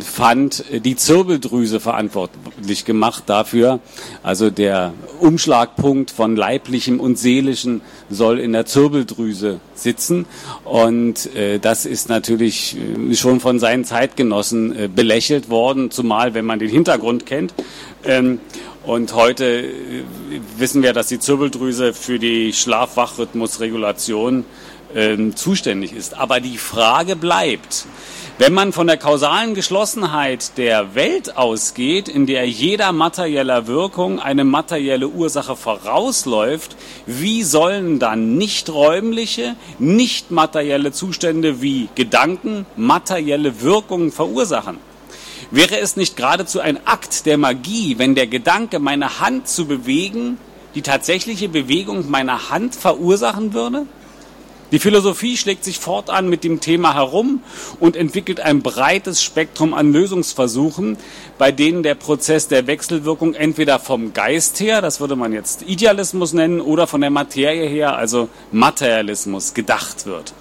fand, 0.00 0.64
die 0.84 0.96
Zirbeldrüse 0.96 1.78
verantwortlich 1.78 2.84
gemacht 2.86 3.24
dafür. 3.26 3.80
Also 4.22 4.48
der 4.48 4.94
Umschlagpunkt 5.20 6.10
von 6.10 6.36
leiblichem 6.36 7.00
und 7.00 7.18
seelischem 7.18 7.82
soll 8.08 8.38
in 8.38 8.52
der 8.52 8.64
Zirbeldrüse 8.64 9.60
sitzen. 9.74 10.26
Und 10.64 11.34
äh, 11.36 11.58
das 11.58 11.84
ist 11.84 12.08
natürlich 12.08 12.76
äh, 12.76 13.14
schon 13.14 13.40
von 13.40 13.58
seinen 13.58 13.84
Zeitgenossen 13.84 14.76
äh, 14.76 14.88
belächelt 14.88 15.50
worden, 15.50 15.90
zumal 15.90 16.34
wenn 16.34 16.44
man 16.46 16.58
den 16.58 16.70
Hintergrund 16.70 17.26
kennt. 17.26 17.52
Ähm, 18.04 18.40
und 18.84 19.14
heute 19.14 19.44
äh, 19.44 20.02
wissen 20.56 20.82
wir, 20.82 20.92
dass 20.92 21.08
die 21.08 21.18
Zirbeldrüse 21.18 21.92
für 21.94 22.18
die 22.18 22.52
Schlaf-Wach-Rhythmusregulation 22.52 24.44
ähm, 24.94 25.36
zuständig 25.36 25.92
ist. 25.92 26.18
Aber 26.18 26.40
die 26.40 26.58
Frage 26.58 27.16
bleibt, 27.16 27.86
wenn 28.38 28.54
man 28.54 28.72
von 28.72 28.86
der 28.86 28.96
kausalen 28.96 29.54
Geschlossenheit 29.54 30.56
der 30.56 30.94
Welt 30.94 31.36
ausgeht, 31.36 32.08
in 32.08 32.26
der 32.26 32.48
jeder 32.48 32.90
materieller 32.90 33.66
Wirkung 33.66 34.20
eine 34.20 34.44
materielle 34.44 35.08
Ursache 35.08 35.54
vorausläuft, 35.54 36.76
wie 37.06 37.42
sollen 37.42 37.98
dann 37.98 38.36
nicht 38.36 38.70
räumliche, 38.70 39.54
nicht 39.78 40.30
materielle 40.30 40.92
Zustände 40.92 41.60
wie 41.60 41.88
Gedanken 41.94 42.66
materielle 42.74 43.60
Wirkungen 43.60 44.10
verursachen? 44.10 44.78
Wäre 45.50 45.78
es 45.78 45.96
nicht 45.96 46.16
geradezu 46.16 46.60
ein 46.60 46.86
Akt 46.86 47.26
der 47.26 47.36
Magie, 47.36 47.98
wenn 47.98 48.14
der 48.14 48.26
Gedanke, 48.26 48.78
meine 48.78 49.20
Hand 49.20 49.46
zu 49.46 49.66
bewegen, 49.66 50.38
die 50.74 50.80
tatsächliche 50.80 51.50
Bewegung 51.50 52.10
meiner 52.10 52.48
Hand 52.48 52.74
verursachen 52.74 53.52
würde? 53.52 53.86
Die 54.72 54.78
Philosophie 54.78 55.36
schlägt 55.36 55.64
sich 55.64 55.78
fortan 55.78 56.30
mit 56.30 56.44
dem 56.44 56.60
Thema 56.60 56.94
herum 56.94 57.42
und 57.78 57.94
entwickelt 57.94 58.40
ein 58.40 58.62
breites 58.62 59.22
Spektrum 59.22 59.74
an 59.74 59.92
Lösungsversuchen, 59.92 60.96
bei 61.36 61.52
denen 61.52 61.82
der 61.82 61.94
Prozess 61.94 62.48
der 62.48 62.66
Wechselwirkung 62.66 63.34
entweder 63.34 63.78
vom 63.78 64.14
Geist 64.14 64.60
her, 64.60 64.80
das 64.80 64.98
würde 64.98 65.14
man 65.14 65.34
jetzt 65.34 65.60
Idealismus 65.68 66.32
nennen, 66.32 66.62
oder 66.62 66.86
von 66.86 67.02
der 67.02 67.10
Materie 67.10 67.68
her, 67.68 67.96
also 67.96 68.30
Materialismus, 68.50 69.52
gedacht 69.52 70.06
wird. 70.06 70.32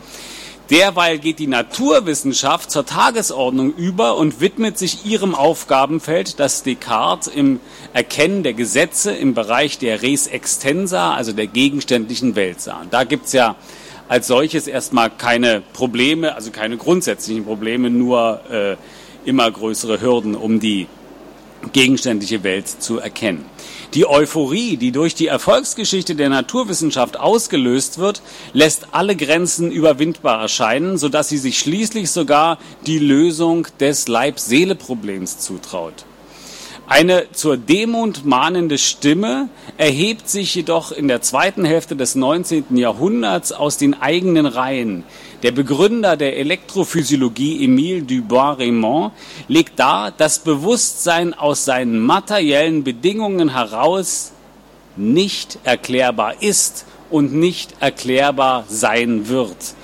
Derweil 0.69 1.19
geht 1.19 1.39
die 1.39 1.47
Naturwissenschaft 1.47 2.71
zur 2.71 2.85
Tagesordnung 2.85 3.73
über 3.73 4.15
und 4.15 4.39
widmet 4.39 4.77
sich 4.77 5.05
ihrem 5.05 5.35
Aufgabenfeld, 5.35 6.39
das 6.39 6.63
Descartes 6.63 7.27
im 7.27 7.59
Erkennen 7.91 8.43
der 8.43 8.53
Gesetze 8.53 9.11
im 9.11 9.33
Bereich 9.33 9.77
der 9.79 10.01
Res 10.01 10.27
Extensa, 10.27 11.13
also 11.13 11.33
der 11.33 11.47
gegenständlichen 11.47 12.37
Welt 12.37 12.61
sah. 12.61 12.85
Da 12.89 13.03
gibt's 13.03 13.33
ja 13.33 13.57
als 14.11 14.27
solches 14.27 14.67
erstmal 14.67 15.09
keine 15.09 15.63
Probleme, 15.71 16.35
also 16.35 16.51
keine 16.51 16.75
grundsätzlichen 16.75 17.45
Probleme, 17.45 17.89
nur 17.89 18.41
äh, 18.51 18.75
immer 19.23 19.49
größere 19.49 20.01
Hürden, 20.01 20.35
um 20.35 20.59
die 20.59 20.87
gegenständliche 21.71 22.43
Welt 22.43 22.67
zu 22.67 22.99
erkennen. 22.99 23.45
Die 23.93 24.05
Euphorie, 24.05 24.75
die 24.75 24.91
durch 24.91 25.15
die 25.15 25.27
Erfolgsgeschichte 25.27 26.15
der 26.15 26.27
Naturwissenschaft 26.27 27.17
ausgelöst 27.17 27.99
wird, 27.99 28.21
lässt 28.51 28.87
alle 28.91 29.15
Grenzen 29.15 29.71
überwindbar 29.71 30.41
erscheinen, 30.41 30.97
sodass 30.97 31.29
sie 31.29 31.37
sich 31.37 31.57
schließlich 31.57 32.11
sogar 32.11 32.57
die 32.85 32.99
Lösung 32.99 33.65
des 33.79 34.09
Leib-Seele-Problems 34.09 35.39
zutraut. 35.39 36.03
Eine 36.91 37.31
zur 37.31 37.55
Demut 37.55 38.25
mahnende 38.25 38.77
Stimme 38.77 39.47
erhebt 39.77 40.27
sich 40.27 40.53
jedoch 40.53 40.91
in 40.91 41.07
der 41.07 41.21
zweiten 41.21 41.63
Hälfte 41.63 41.95
des 41.95 42.15
19. 42.15 42.75
Jahrhunderts 42.75 43.53
aus 43.53 43.77
den 43.77 43.93
eigenen 44.01 44.45
Reihen. 44.45 45.05
Der 45.41 45.51
Begründer 45.53 46.17
der 46.17 46.35
Elektrophysiologie 46.35 47.63
Emile 47.63 48.01
Dubois-Raymond 48.01 49.13
legt 49.47 49.79
dar, 49.79 50.11
dass 50.11 50.39
Bewusstsein 50.39 51.33
aus 51.33 51.63
seinen 51.63 51.97
materiellen 51.97 52.83
Bedingungen 52.83 53.53
heraus 53.53 54.33
nicht 54.97 55.59
erklärbar 55.63 56.43
ist 56.43 56.83
und 57.09 57.33
nicht 57.33 57.71
erklärbar 57.79 58.65
sein 58.67 59.29
wird. 59.29 59.75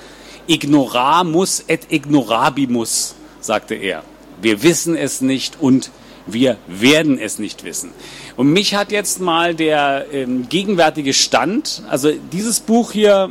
Ignoramus 0.45 1.63
et 1.69 1.89
ignorabimus, 1.89 3.15
sagte 3.39 3.75
er. 3.75 4.03
Wir 4.41 4.61
wissen 4.61 4.97
es 4.97 5.21
nicht 5.21 5.55
und 5.61 5.89
wir 6.27 6.57
werden 6.67 7.17
es 7.17 7.39
nicht 7.39 7.63
wissen. 7.63 7.91
Und 8.35 8.51
mich 8.51 8.75
hat 8.75 8.91
jetzt 8.91 9.19
mal 9.19 9.55
der 9.55 10.05
ähm, 10.11 10.47
gegenwärtige 10.49 11.13
Stand, 11.13 11.83
also 11.89 12.11
dieses 12.31 12.59
Buch 12.59 12.91
hier, 12.91 13.29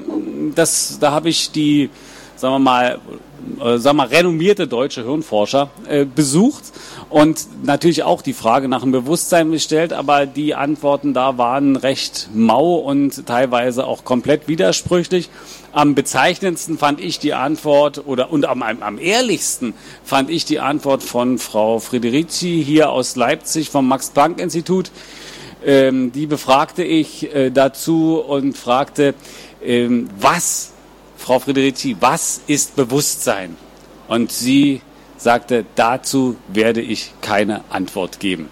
das, 0.55 0.99
da 0.99 1.13
habe 1.13 1.29
ich 1.29 1.51
die, 1.51 1.91
sagen 2.37 2.55
wir 2.55 2.59
mal, 2.59 2.99
äh, 3.61 3.79
wir 3.79 3.93
mal, 3.93 4.07
renommierte 4.07 4.67
deutsche 4.67 5.05
Hirnforscher 5.05 5.71
äh, 5.89 6.05
besucht 6.05 6.65
und 7.09 7.47
natürlich 7.65 8.03
auch 8.03 8.23
die 8.23 8.33
Frage 8.33 8.69
nach 8.69 8.83
dem 8.83 8.93
Bewusstsein 8.93 9.51
gestellt, 9.51 9.93
aber 9.93 10.27
die 10.27 10.55
Antworten 10.55 11.15
da 11.15 11.39
waren 11.39 11.77
recht 11.77 12.29
mau 12.35 12.77
und 12.77 13.27
teilweise 13.27 13.87
auch 13.87 14.05
komplett 14.05 14.49
widersprüchlich. 14.49 15.31
Am 15.73 15.95
bezeichnendsten 15.95 16.79
fand 16.79 17.01
ich 17.01 17.19
die 17.19 17.35
Antwort 17.35 18.03
oder 18.07 18.33
und 18.33 18.47
am, 18.47 18.63
am 18.63 18.99
ehrlichsten 18.99 19.75
fand 20.05 20.31
ich 20.31 20.45
die 20.45 20.61
Antwort 20.61 21.03
von 21.03 21.39
Frau 21.39 21.79
Friederici 21.79 22.63
hier 22.65 22.91
aus 22.91 23.17
Leipzig 23.17 23.71
vom 23.71 23.87
Max-Planck-Institut. 23.89 24.91
Ähm, 25.65 26.13
die 26.13 26.27
befragte 26.27 26.85
ich 26.85 27.35
äh, 27.35 27.51
dazu 27.51 28.19
und 28.21 28.57
fragte, 28.57 29.15
ähm, 29.63 30.09
was, 30.19 30.73
Frau 31.27 31.41
Friederici, 31.41 31.97
was 31.99 32.41
ist 32.47 32.77
Bewusstsein? 32.77 33.57
Und 34.07 34.31
sie 34.31 34.81
sagte, 35.17 35.65
dazu 35.75 36.37
werde 36.47 36.81
ich 36.81 37.15
keine 37.21 37.63
Antwort 37.69 38.21
geben. 38.21 38.49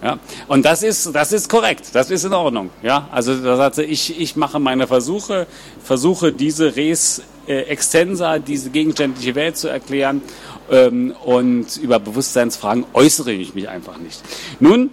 Ja, 0.00 0.20
und 0.46 0.64
das 0.64 0.84
ist, 0.84 1.12
das 1.16 1.32
ist 1.32 1.48
korrekt, 1.48 1.86
das 1.94 2.12
ist 2.12 2.22
in 2.22 2.32
Ordnung. 2.32 2.70
Ja, 2.80 3.08
also 3.10 3.34
da 3.34 3.56
sagte 3.56 3.82
ich, 3.82 4.20
ich 4.20 4.36
mache 4.36 4.60
meine 4.60 4.86
Versuche, 4.86 5.48
versuche 5.82 6.30
diese 6.32 6.76
Res 6.76 7.22
äh, 7.48 7.62
Extensa, 7.62 8.38
diese 8.38 8.70
gegenständliche 8.70 9.34
Welt 9.34 9.56
zu 9.56 9.66
erklären 9.66 10.22
ähm, 10.70 11.16
und 11.24 11.76
über 11.76 11.98
Bewusstseinsfragen 11.98 12.84
äußere 12.92 13.32
ich 13.32 13.56
mich 13.56 13.68
einfach 13.68 13.98
nicht. 13.98 14.22
Nun 14.60 14.90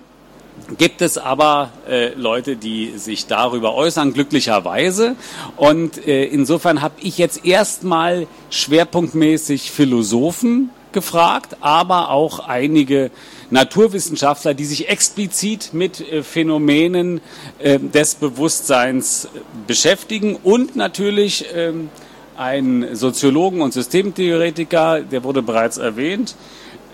gibt 0.77 1.01
es 1.01 1.17
aber 1.17 1.71
äh, 1.87 2.13
Leute, 2.13 2.55
die 2.55 2.97
sich 2.97 3.27
darüber 3.27 3.73
äußern, 3.75 4.13
glücklicherweise. 4.13 5.15
Und 5.57 6.05
äh, 6.07 6.25
insofern 6.25 6.81
habe 6.81 6.95
ich 7.01 7.17
jetzt 7.17 7.45
erstmal 7.45 8.27
schwerpunktmäßig 8.49 9.71
Philosophen 9.71 10.69
gefragt, 10.91 11.57
aber 11.61 12.09
auch 12.09 12.39
einige 12.39 13.11
Naturwissenschaftler, 13.51 14.53
die 14.53 14.65
sich 14.65 14.89
explizit 14.89 15.73
mit 15.73 16.01
äh, 16.01 16.23
Phänomenen 16.23 17.21
äh, 17.59 17.79
des 17.79 18.15
Bewusstseins 18.15 19.27
beschäftigen 19.67 20.35
und 20.35 20.75
natürlich 20.75 21.45
ähm, 21.53 21.89
ein 22.37 22.95
Soziologen 22.95 23.61
und 23.61 23.73
Systemtheoretiker, 23.73 25.01
der 25.01 25.23
wurde 25.23 25.41
bereits 25.41 25.77
erwähnt, 25.77 26.35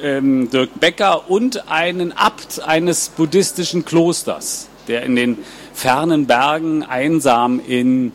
ähm, 0.02 0.50
Dirk 0.50 0.80
Becker 0.80 1.30
und 1.30 1.70
einen 1.70 2.12
Abt 2.12 2.62
eines 2.62 3.10
buddhistischen 3.10 3.86
Klosters, 3.86 4.68
der 4.88 5.04
in 5.04 5.16
den 5.16 5.38
fernen 5.74 6.28
Bergen 6.28 6.84
einsam 6.84 7.62
in 7.66 8.14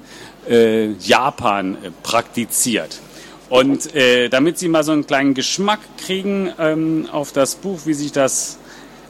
Japan 0.98 1.76
praktiziert. 2.02 2.98
Und 3.50 3.96
äh, 3.96 4.28
damit 4.28 4.58
Sie 4.58 4.68
mal 4.68 4.84
so 4.84 4.92
einen 4.92 5.08
kleinen 5.08 5.34
Geschmack 5.34 5.80
kriegen 5.98 6.52
ähm, 6.56 7.08
auf 7.10 7.32
das 7.32 7.56
Buch, 7.56 7.80
wie 7.84 7.94
sich 7.94 8.12
das 8.12 8.58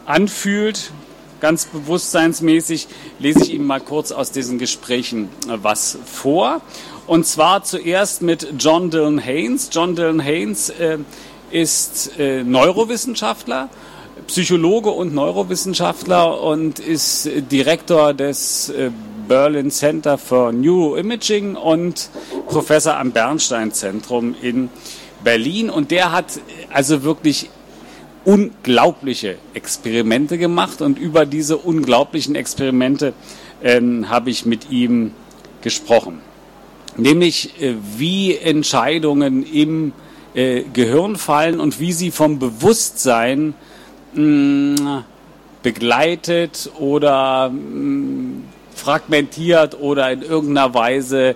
anfühlt, 0.07 0.93
ganz 1.41 1.67
bewusstseinsmäßig, 1.67 2.89
lese 3.19 3.43
ich 3.43 3.53
Ihnen 3.53 3.67
mal 3.67 3.81
kurz 3.81 4.13
aus 4.13 4.33
diesen 4.33 4.59
Gesprächen 4.59 5.29
äh, 5.47 5.59
was 5.61 5.99
vor. 6.07 6.63
Und 7.07 7.27
zwar 7.27 7.65
zuerst 7.65 8.23
mit 8.23 8.55
John 8.59 8.91
Dylan 8.91 9.19
Haynes. 9.19 9.69
John 9.73 9.95
Dylan 9.95 10.21
Haynes 10.21 10.71
äh, 10.71 10.97
ist 11.51 12.19
äh, 12.19 12.43
Neurowissenschaftler, 12.45 13.69
Psychologe 14.27 14.91
und 14.91 15.15
Neurowissenschaftler 15.15 16.41
und 16.41 16.79
ist 16.79 17.29
Direktor 17.51 18.15
des 18.15 18.69
äh, 18.71 18.91
Berlin 19.29 19.71
Center 19.71 20.19
for 20.19 20.53
Neuroimaging 20.53 21.57
und 21.57 22.11
Professor 22.47 22.97
am 22.97 23.13
Bernstein 23.13 23.73
Zentrum 23.73 24.35
in 24.43 24.69
Berlin. 25.23 25.71
Und 25.71 25.91
der 25.91 26.13
hat 26.13 26.41
also 26.73 27.03
wirklich 27.03 27.49
unglaubliche 28.25 29.37
Experimente 29.55 30.37
gemacht 30.37 30.83
und 30.83 30.99
über 30.99 31.27
diese 31.27 31.57
unglaublichen 31.57 32.35
Experimente 32.35 33.13
ähm, 33.63 34.09
habe 34.09 34.31
ich 34.31 34.47
mit 34.47 34.71
ihm 34.71 35.13
gesprochen. 35.63 36.21
Nämlich 36.97 37.61
äh, 37.63 37.77
wie 37.97 38.37
Entscheidungen 38.37 39.45
im 39.45 39.93
äh, 40.35 40.63
Gehirn 40.73 41.17
fallen 41.17 41.61
und 41.61 41.81
wie 41.81 41.93
sie 41.93 42.11
vom 42.11 42.39
Bewusstsein 42.39 43.55
mh, 44.15 44.23
mm, 44.23 45.05
begleitet 45.63 46.71
oder 46.79 47.51
mh, 47.51 47.59
mm, 47.59 48.45
fragmentiert 48.75 49.79
oder 49.79 50.11
in 50.11 50.23
irgendeiner 50.23 50.73
Weise 50.75 51.35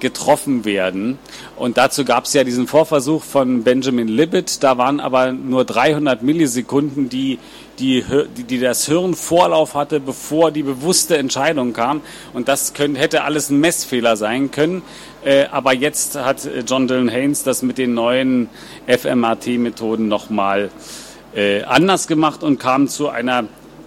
getroffen 0.00 0.64
werden. 0.64 1.18
Und 1.56 1.76
dazu 1.76 2.04
gab 2.04 2.24
es 2.24 2.32
ja 2.32 2.42
diesen 2.42 2.66
Vorversuch 2.66 3.22
von 3.22 3.64
Benjamin 3.64 4.08
Libet. 4.08 4.62
Da 4.62 4.78
waren 4.78 4.98
aber 4.98 5.32
nur 5.32 5.64
300 5.64 6.22
Millisekunden, 6.22 7.08
die, 7.10 7.38
die, 7.78 8.04
die, 8.36 8.60
das 8.60 8.86
Hirn 8.86 9.14
Vorlauf 9.14 9.74
hatte, 9.74 10.00
bevor 10.00 10.50
die 10.50 10.62
bewusste 10.62 11.18
Entscheidung 11.18 11.72
kam. 11.72 12.00
Und 12.32 12.48
das 12.48 12.74
könnte, 12.74 13.00
hätte 13.00 13.24
alles 13.24 13.50
ein 13.50 13.60
Messfehler 13.60 14.16
sein 14.16 14.50
können. 14.50 14.82
Äh, 15.24 15.46
aber 15.46 15.74
jetzt 15.74 16.16
hat 16.16 16.44
äh, 16.44 16.60
John 16.60 16.88
Dylan 16.88 17.08
Haynes 17.08 17.42
das 17.42 17.62
mit 17.62 17.78
den 17.78 17.94
neuen 17.94 18.48
FMRT-Methoden 18.86 20.08
nochmal 20.08 20.70
äh, 21.34 21.62
anders 21.64 22.06
gemacht 22.06 22.42
und 22.42 22.58
kam 22.58 22.88
zu 22.88 23.08
einer 23.08 23.44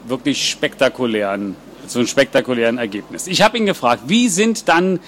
wirklich 0.08 0.50
spektakulären, 0.50 1.56
zu 1.88 2.00
einem 2.00 2.08
spektakulären 2.08 2.78
Ergebnis. 2.78 3.28
Ich 3.28 3.42
habe 3.42 3.58
ihn 3.58 3.66
gefragt, 3.66 4.04
wie 4.08 4.30
sind 4.30 4.68
dann 4.68 5.00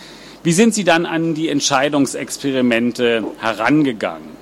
wie 0.43 0.51
sind 0.51 0.73
Sie 0.73 0.83
dann 0.83 1.05
an 1.05 1.33
die 1.33 1.49
Entscheidungsexperimente 1.49 3.23
herangegangen? 3.39 4.33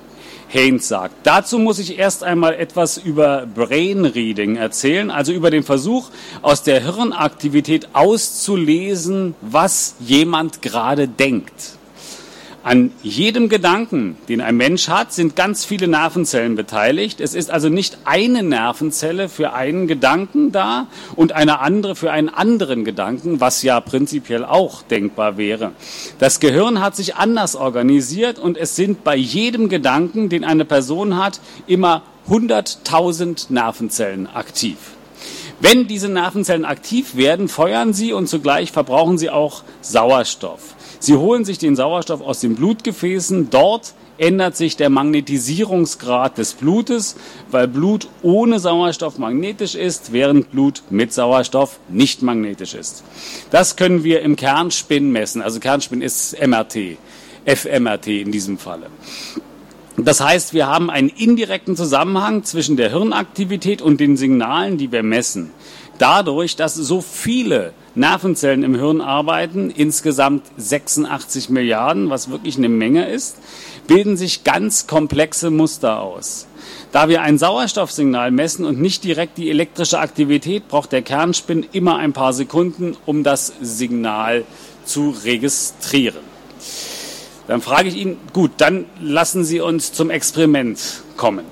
Haynes 0.49 0.87
sagt. 0.87 1.15
Dazu 1.23 1.59
muss 1.59 1.79
ich 1.79 1.97
erst 1.97 2.23
einmal 2.23 2.55
etwas 2.55 2.97
über 2.97 3.45
Brain 3.45 4.03
Reading 4.05 4.57
erzählen, 4.57 5.09
also 5.09 5.31
über 5.31 5.49
den 5.49 5.63
Versuch, 5.63 6.09
aus 6.41 6.63
der 6.63 6.81
Hirnaktivität 6.81 7.89
auszulesen, 7.93 9.35
was 9.41 9.95
jemand 9.99 10.61
gerade 10.61 11.07
denkt. 11.07 11.77
An 12.63 12.91
jedem 13.01 13.49
Gedanken, 13.49 14.17
den 14.29 14.39
ein 14.39 14.55
Mensch 14.55 14.87
hat, 14.87 15.11
sind 15.13 15.35
ganz 15.35 15.65
viele 15.65 15.87
Nervenzellen 15.87 16.55
beteiligt. 16.55 17.19
Es 17.19 17.33
ist 17.33 17.49
also 17.49 17.69
nicht 17.69 17.97
eine 18.05 18.43
Nervenzelle 18.43 19.29
für 19.29 19.53
einen 19.53 19.87
Gedanken 19.87 20.51
da 20.51 20.85
und 21.15 21.31
eine 21.31 21.59
andere 21.59 21.95
für 21.95 22.11
einen 22.11 22.29
anderen 22.29 22.85
Gedanken, 22.85 23.39
was 23.39 23.63
ja 23.63 23.79
prinzipiell 23.81 24.45
auch 24.45 24.83
denkbar 24.83 25.37
wäre. 25.37 25.71
Das 26.19 26.39
Gehirn 26.39 26.81
hat 26.81 26.95
sich 26.95 27.15
anders 27.15 27.55
organisiert 27.55 28.37
und 28.37 28.57
es 28.57 28.75
sind 28.75 29.03
bei 29.03 29.15
jedem 29.15 29.67
Gedanken, 29.67 30.29
den 30.29 30.43
eine 30.43 30.63
Person 30.63 31.17
hat, 31.17 31.41
immer 31.65 32.03
100.000 32.29 33.51
Nervenzellen 33.51 34.27
aktiv. 34.27 34.77
Wenn 35.59 35.87
diese 35.87 36.09
Nervenzellen 36.09 36.65
aktiv 36.65 37.15
werden, 37.15 37.47
feuern 37.47 37.93
sie 37.93 38.13
und 38.13 38.27
zugleich 38.27 38.71
verbrauchen 38.71 39.17
sie 39.17 39.31
auch 39.31 39.63
Sauerstoff. 39.81 40.70
Sie 41.01 41.15
holen 41.15 41.45
sich 41.45 41.57
den 41.57 41.75
Sauerstoff 41.75 42.21
aus 42.21 42.41
den 42.41 42.53
Blutgefäßen. 42.53 43.49
Dort 43.49 43.95
ändert 44.19 44.55
sich 44.55 44.77
der 44.77 44.91
Magnetisierungsgrad 44.91 46.37
des 46.37 46.53
Blutes, 46.53 47.15
weil 47.49 47.67
Blut 47.67 48.07
ohne 48.21 48.59
Sauerstoff 48.59 49.17
magnetisch 49.17 49.73
ist, 49.73 50.13
während 50.13 50.51
Blut 50.51 50.83
mit 50.91 51.11
Sauerstoff 51.11 51.79
nicht 51.89 52.21
magnetisch 52.21 52.75
ist. 52.75 53.03
Das 53.49 53.77
können 53.77 54.03
wir 54.03 54.21
im 54.21 54.35
Kernspin 54.35 55.11
messen. 55.11 55.41
Also 55.41 55.59
Kernspin 55.59 56.03
ist 56.03 56.37
MRT, 56.39 56.99
FMRT 57.45 58.07
in 58.07 58.31
diesem 58.31 58.59
Falle. 58.59 58.85
Das 59.97 60.21
heißt, 60.21 60.53
wir 60.53 60.67
haben 60.67 60.91
einen 60.91 61.09
indirekten 61.09 61.75
Zusammenhang 61.75 62.43
zwischen 62.43 62.77
der 62.77 62.91
Hirnaktivität 62.91 63.81
und 63.81 63.99
den 63.99 64.17
Signalen, 64.17 64.77
die 64.77 64.91
wir 64.91 65.01
messen. 65.01 65.49
Dadurch, 66.01 66.55
dass 66.55 66.73
so 66.73 66.99
viele 66.99 67.73
Nervenzellen 67.93 68.63
im 68.63 68.73
Hirn 68.73 69.01
arbeiten, 69.01 69.69
insgesamt 69.69 70.47
86 70.57 71.51
Milliarden, 71.51 72.09
was 72.09 72.31
wirklich 72.31 72.57
eine 72.57 72.69
Menge 72.69 73.07
ist, 73.07 73.37
bilden 73.85 74.17
sich 74.17 74.43
ganz 74.43 74.87
komplexe 74.87 75.51
Muster 75.51 75.99
aus. 75.99 76.47
Da 76.91 77.07
wir 77.07 77.21
ein 77.21 77.37
Sauerstoffsignal 77.37 78.31
messen 78.31 78.65
und 78.65 78.81
nicht 78.81 79.03
direkt 79.03 79.37
die 79.37 79.51
elektrische 79.51 79.99
Aktivität, 79.99 80.67
braucht 80.69 80.91
der 80.91 81.03
Kernspin 81.03 81.67
immer 81.71 81.97
ein 81.97 82.13
paar 82.13 82.33
Sekunden, 82.33 82.97
um 83.05 83.23
das 83.23 83.53
Signal 83.61 84.43
zu 84.83 85.15
registrieren. 85.23 86.23
Dann 87.45 87.61
frage 87.61 87.89
ich 87.89 87.95
ihn, 87.95 88.17
gut, 88.33 88.53
dann 88.57 88.85
lassen 88.99 89.45
Sie 89.45 89.59
uns 89.59 89.93
zum 89.93 90.09
Experiment 90.09 90.79
kommen. 91.15 91.45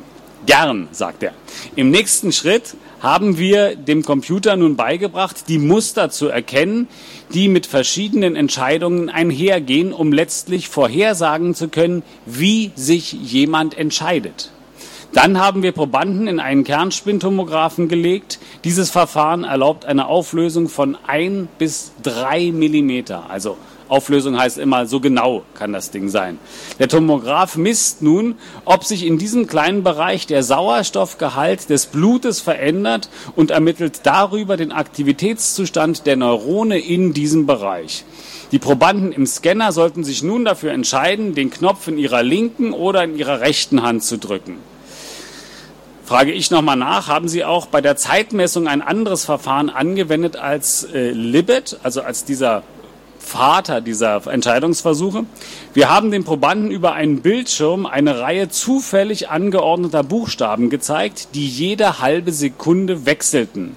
Gern, 0.48 0.88
sagt 0.92 1.22
er. 1.22 1.34
Im 1.76 1.92
nächsten 1.92 2.32
Schritt 2.32 2.74
haben 3.00 3.38
wir 3.38 3.76
dem 3.76 4.04
Computer 4.04 4.56
nun 4.56 4.76
beigebracht, 4.76 5.48
die 5.48 5.58
Muster 5.58 6.10
zu 6.10 6.28
erkennen, 6.28 6.88
die 7.34 7.48
mit 7.48 7.66
verschiedenen 7.66 8.36
Entscheidungen 8.36 9.10
einhergehen, 9.10 9.94
um 9.94 10.12
letztlich 10.12 10.70
vorhersagen 10.70 11.56
zu 11.56 11.70
können, 11.70 12.04
wie 12.26 12.72
sich 12.76 13.14
jemand 13.14 13.78
entscheidet. 13.78 14.52
Dann 15.14 15.40
haben 15.40 15.64
wir 15.64 15.72
Probanden 15.72 16.28
in 16.28 16.40
einen 16.40 16.64
Kernspintomographen 16.64 17.88
gelegt. 17.88 18.40
Dieses 18.64 18.92
Verfahren 18.92 19.44
erlaubt 19.44 19.86
eine 19.86 20.06
Auflösung 20.06 20.70
von 20.70 20.98
ein 21.08 21.48
bis 21.58 21.94
drei 22.04 22.52
Millimeter, 22.52 23.30
also 23.30 23.58
Auflösung 23.90 24.40
heißt 24.40 24.58
immer, 24.58 24.86
so 24.86 25.00
genau 25.00 25.44
kann 25.56 25.74
das 25.74 25.92
Ding 25.92 26.10
sein. 26.10 26.38
Der 26.78 26.88
Tomograph 26.88 27.58
misst 27.58 28.02
nun, 28.02 28.36
ob 28.64 28.84
sich 28.84 29.06
in 29.06 29.18
diesem 29.18 29.48
kleinen 29.48 29.84
Bereich 29.84 30.28
der 30.28 30.44
Sauerstoffgehalt 30.44 31.70
des 31.70 31.88
Blutes 31.88 32.40
verändert 32.40 33.10
und 33.36 33.52
ermittelt 33.52 34.02
darüber 34.04 34.58
den 34.58 34.72
Aktivitätszustand 34.72 36.06
der 36.06 36.16
Neurone 36.16 36.80
in 36.80 37.14
diesem 37.14 37.46
Bereich. 37.46 38.06
Die 38.52 38.60
Probanden 38.60 39.12
im 39.12 39.26
Scanner 39.26 39.72
sollten 39.72 40.04
sich 40.04 40.24
nun 40.24 40.46
dafür 40.46 40.72
entscheiden, 40.72 41.36
den 41.36 41.50
Knopf 41.50 41.88
in 41.88 41.98
ihrer 41.98 42.24
linken 42.24 42.74
oder 42.74 43.04
in 43.04 43.18
ihrer 43.18 43.42
rechten 43.42 43.84
Hand 43.84 44.04
zu 44.04 44.18
drücken. 44.18 44.58
Frage 46.10 46.32
ich 46.32 46.50
nochmal 46.50 46.76
nach, 46.76 47.08
haben 47.08 47.28
Sie 47.28 47.46
auch 47.46 47.68
bei 47.68 47.82
der 47.82 47.96
Zeitmessung 47.96 48.68
ein 48.68 48.82
anderes 48.82 49.26
Verfahren 49.26 49.70
angewendet 49.70 50.38
als 50.38 50.84
äh, 50.84 51.12
Libet, 51.12 51.80
also 51.84 52.02
als 52.02 52.26
dieser 52.26 52.64
Vater 53.30 53.80
dieser 53.80 54.26
Entscheidungsversuche. 54.26 55.24
Wir 55.76 55.90
haben 55.90 56.10
den 56.10 56.24
Probanden 56.24 56.72
über 56.72 56.94
einen 56.94 57.22
Bildschirm 57.22 57.86
eine 57.86 58.20
Reihe 58.20 58.50
zufällig 58.50 59.30
angeordneter 59.30 60.04
Buchstaben 60.04 60.72
gezeigt, 60.72 61.30
die 61.36 61.48
jede 61.48 62.00
halbe 62.00 62.32
Sekunde 62.32 63.06
wechselten. 63.06 63.76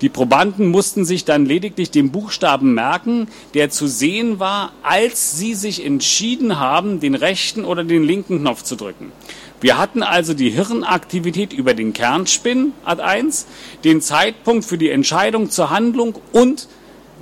Die 0.00 0.08
Probanden 0.08 0.68
mussten 0.68 1.04
sich 1.04 1.26
dann 1.26 1.44
lediglich 1.44 1.90
den 1.90 2.12
Buchstaben 2.12 2.72
merken, 2.72 3.28
der 3.52 3.68
zu 3.68 3.86
sehen 3.86 4.40
war, 4.40 4.72
als 4.82 5.38
sie 5.38 5.52
sich 5.54 5.84
entschieden 5.84 6.58
haben, 6.58 6.98
den 6.98 7.14
rechten 7.14 7.66
oder 7.66 7.84
den 7.84 8.04
linken 8.04 8.38
Knopf 8.38 8.62
zu 8.62 8.74
drücken. 8.74 9.12
Wir 9.60 9.76
hatten 9.76 10.02
also 10.02 10.32
die 10.32 10.50
Hirnaktivität 10.50 11.52
über 11.52 11.74
den 11.74 11.92
Kernspin 11.92 12.72
Ad 12.86 13.02
1, 13.02 13.46
den 13.84 14.00
Zeitpunkt 14.00 14.64
für 14.64 14.78
die 14.78 14.88
Entscheidung 14.88 15.50
zur 15.50 15.68
Handlung 15.68 16.14
und 16.32 16.68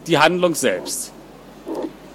die 0.06 0.18
Handlung 0.18 0.54
selbst. 0.54 1.12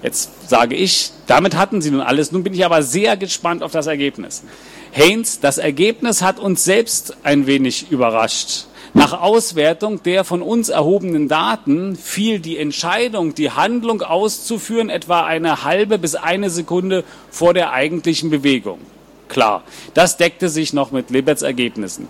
Jetzt 0.03 0.49
sage 0.49 0.75
ich, 0.75 1.11
damit 1.25 1.55
hatten 1.55 1.81
Sie 1.81 1.91
nun 1.91 2.01
alles. 2.01 2.31
Nun 2.31 2.43
bin 2.43 2.53
ich 2.53 2.65
aber 2.65 2.83
sehr 2.83 3.17
gespannt 3.17 3.63
auf 3.63 3.71
das 3.71 3.87
Ergebnis. 3.87 4.43
Haynes, 4.91 5.39
das 5.39 5.57
Ergebnis 5.57 6.21
hat 6.21 6.39
uns 6.39 6.63
selbst 6.63 7.17
ein 7.23 7.47
wenig 7.47 7.91
überrascht. 7.91 8.65
Nach 8.93 9.21
Auswertung 9.21 10.01
der 10.03 10.23
von 10.23 10.41
uns 10.41 10.69
erhobenen 10.69 11.27
Daten 11.27 11.95
fiel 11.95 12.39
die 12.39 12.57
Entscheidung, 12.57 13.35
die 13.35 13.51
Handlung 13.51 14.01
auszuführen, 14.01 14.89
etwa 14.89 15.25
eine 15.25 15.63
halbe 15.63 15.97
bis 15.97 16.15
eine 16.15 16.49
Sekunde 16.49 17.03
vor 17.29 17.53
der 17.53 17.73
eigentlichen 17.73 18.29
Bewegung. 18.29 18.79
Klar, 19.27 19.63
das 19.93 20.17
deckte 20.17 20.47
sich 20.49 20.73
noch 20.73 20.91
mit 20.91 21.09
Libets 21.09 21.41
Ergebnissen. 21.41 22.07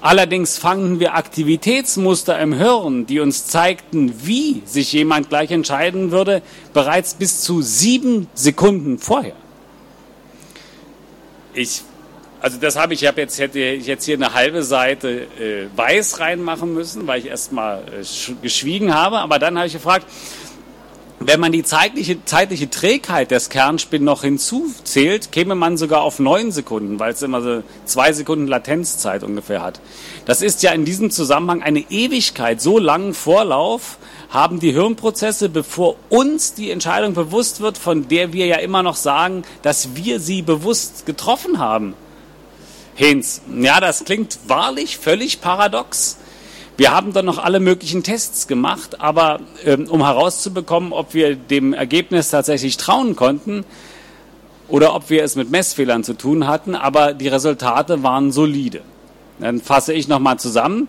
Allerdings 0.00 0.58
fanden 0.58 1.00
wir 1.00 1.14
Aktivitätsmuster 1.14 2.38
im 2.38 2.52
Hirn, 2.52 3.06
die 3.06 3.18
uns 3.18 3.46
zeigten, 3.46 4.14
wie 4.24 4.62
sich 4.64 4.92
jemand 4.92 5.28
gleich 5.28 5.50
entscheiden 5.50 6.12
würde, 6.12 6.40
bereits 6.72 7.14
bis 7.14 7.40
zu 7.40 7.62
sieben 7.62 8.28
Sekunden 8.34 8.98
vorher. 8.98 9.34
ich, 11.54 11.82
also 12.40 12.58
das 12.58 12.76
habe 12.76 12.94
ich, 12.94 13.02
ich 13.02 13.08
habe 13.08 13.20
jetzt, 13.20 13.40
hätte 13.40 13.58
ich 13.58 13.86
jetzt 13.86 14.04
hier 14.04 14.14
eine 14.14 14.34
halbe 14.34 14.62
Seite 14.62 15.26
äh, 15.40 15.66
weiß 15.76 16.20
reinmachen 16.20 16.72
müssen, 16.72 17.08
weil 17.08 17.18
ich 17.18 17.26
erstmal 17.26 17.80
äh, 17.80 18.32
geschwiegen 18.40 18.94
habe, 18.94 19.18
aber 19.18 19.40
dann 19.40 19.56
habe 19.58 19.66
ich 19.66 19.72
gefragt, 19.72 20.06
wenn 21.20 21.40
man 21.40 21.50
die 21.50 21.64
zeitliche, 21.64 22.24
zeitliche 22.24 22.70
Trägheit 22.70 23.32
des 23.32 23.48
Kernspin 23.48 24.04
noch 24.04 24.22
hinzuzählt, 24.22 25.32
käme 25.32 25.56
man 25.56 25.76
sogar 25.76 26.02
auf 26.02 26.20
neun 26.20 26.52
Sekunden, 26.52 27.00
weil 27.00 27.12
es 27.12 27.22
immer 27.22 27.42
so 27.42 27.62
zwei 27.84 28.12
Sekunden 28.12 28.46
Latenzzeit 28.46 29.24
ungefähr 29.24 29.60
hat. 29.60 29.80
Das 30.26 30.42
ist 30.42 30.62
ja 30.62 30.70
in 30.70 30.84
diesem 30.84 31.10
Zusammenhang 31.10 31.62
eine 31.62 31.80
Ewigkeit. 31.90 32.60
So 32.60 32.78
langen 32.78 33.14
Vorlauf 33.14 33.98
haben 34.30 34.60
die 34.60 34.72
Hirnprozesse, 34.72 35.48
bevor 35.48 35.96
uns 36.08 36.54
die 36.54 36.70
Entscheidung 36.70 37.14
bewusst 37.14 37.60
wird, 37.60 37.78
von 37.78 38.06
der 38.08 38.32
wir 38.32 38.46
ja 38.46 38.56
immer 38.56 38.84
noch 38.84 38.96
sagen, 38.96 39.42
dass 39.62 39.96
wir 39.96 40.20
sie 40.20 40.42
bewusst 40.42 41.04
getroffen 41.04 41.58
haben. 41.58 41.94
Hens, 42.94 43.42
ja, 43.60 43.80
das 43.80 44.04
klingt 44.04 44.38
wahrlich 44.46 44.98
völlig 44.98 45.40
paradox. 45.40 46.18
Wir 46.78 46.92
haben 46.92 47.12
dann 47.12 47.24
noch 47.24 47.38
alle 47.38 47.58
möglichen 47.58 48.04
Tests 48.04 48.46
gemacht, 48.46 49.00
aber 49.00 49.40
ähm, 49.64 49.88
um 49.88 50.04
herauszubekommen, 50.04 50.92
ob 50.92 51.12
wir 51.12 51.34
dem 51.34 51.72
Ergebnis 51.72 52.30
tatsächlich 52.30 52.76
trauen 52.76 53.16
konnten 53.16 53.64
oder 54.68 54.94
ob 54.94 55.10
wir 55.10 55.24
es 55.24 55.34
mit 55.34 55.50
Messfehlern 55.50 56.04
zu 56.04 56.14
tun 56.14 56.46
hatten, 56.46 56.76
aber 56.76 57.14
die 57.14 57.26
Resultate 57.26 58.04
waren 58.04 58.30
solide. 58.30 58.82
Dann 59.40 59.60
fasse 59.60 59.92
ich 59.92 60.06
nochmal 60.06 60.38
zusammen. 60.38 60.86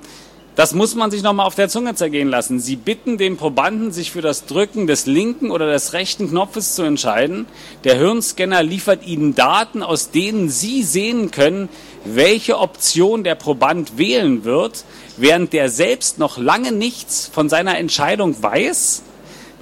Das 0.56 0.76
muss 0.76 0.94
man 0.94 1.10
sich 1.10 1.24
nochmal 1.24 1.48
auf 1.48 1.56
der 1.56 1.70
Zunge 1.70 1.96
zergehen 1.96 2.28
lassen. 2.28 2.60
Sie 2.60 2.76
bitten 2.76 3.18
den 3.18 3.38
Probanden, 3.38 3.92
sich 3.92 4.12
für 4.12 4.22
das 4.22 4.46
Drücken 4.46 4.86
des 4.86 5.08
linken 5.08 5.50
oder 5.50 5.72
des 5.72 5.94
rechten 5.94 6.30
Knopfes 6.30 6.76
zu 6.76 6.84
entscheiden. 6.84 7.48
Der 7.84 7.96
Hirnscanner 7.98 8.62
liefert 8.62 9.08
Ihnen 9.08 9.34
Daten, 9.34 9.82
aus 9.82 10.12
denen 10.12 10.50
Sie 10.50 10.84
sehen 10.84 11.32
können, 11.32 11.68
welche 12.06 12.60
Option 12.60 13.24
der 13.24 13.36
Proband 13.36 13.98
wählen 13.98 14.44
wird 14.44 14.84
während 15.20 15.54
der 15.54 15.70
selbst 15.70 16.18
noch 16.18 16.38
lange 16.38 16.72
nichts 16.72 17.30
von 17.32 17.50
seiner 17.50 17.78
Entscheidung 17.78 18.42
weiß, 18.42 19.04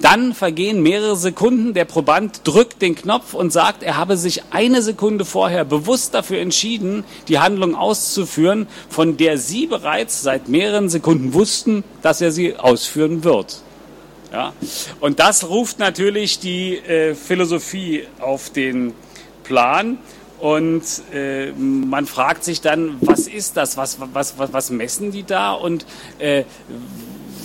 dann 0.00 0.32
vergehen 0.32 0.82
mehrere 0.82 1.16
Sekunden, 1.16 1.74
der 1.74 1.84
Proband 1.84 2.42
drückt 2.44 2.82
den 2.82 2.94
Knopf 2.94 3.34
und 3.34 3.52
sagt, 3.52 3.82
er 3.82 3.96
habe 3.96 4.16
sich 4.16 4.42
eine 4.50 4.80
Sekunde 4.80 5.24
vorher 5.24 5.64
bewusst 5.64 6.14
dafür 6.14 6.38
entschieden, 6.38 7.04
die 7.26 7.40
Handlung 7.40 7.74
auszuführen, 7.74 8.68
von 8.88 9.16
der 9.16 9.38
Sie 9.38 9.66
bereits 9.66 10.22
seit 10.22 10.48
mehreren 10.48 10.88
Sekunden 10.88 11.34
wussten, 11.34 11.82
dass 12.02 12.20
er 12.20 12.30
sie 12.30 12.56
ausführen 12.56 13.24
wird. 13.24 13.62
Ja? 14.32 14.52
Und 15.00 15.18
das 15.18 15.48
ruft 15.48 15.78
natürlich 15.78 16.38
die 16.38 16.76
äh, 16.76 17.14
Philosophie 17.14 18.04
auf 18.20 18.50
den 18.50 18.92
Plan. 19.42 19.98
Und 20.38 20.82
äh, 21.12 21.52
man 21.52 22.06
fragt 22.06 22.44
sich 22.44 22.60
dann, 22.60 22.96
was 23.00 23.26
ist 23.26 23.56
das? 23.56 23.76
Was, 23.76 23.98
was, 24.12 24.38
was, 24.38 24.52
was 24.52 24.70
messen 24.70 25.10
die 25.10 25.24
da? 25.24 25.52
Und 25.52 25.84
äh, 26.18 26.44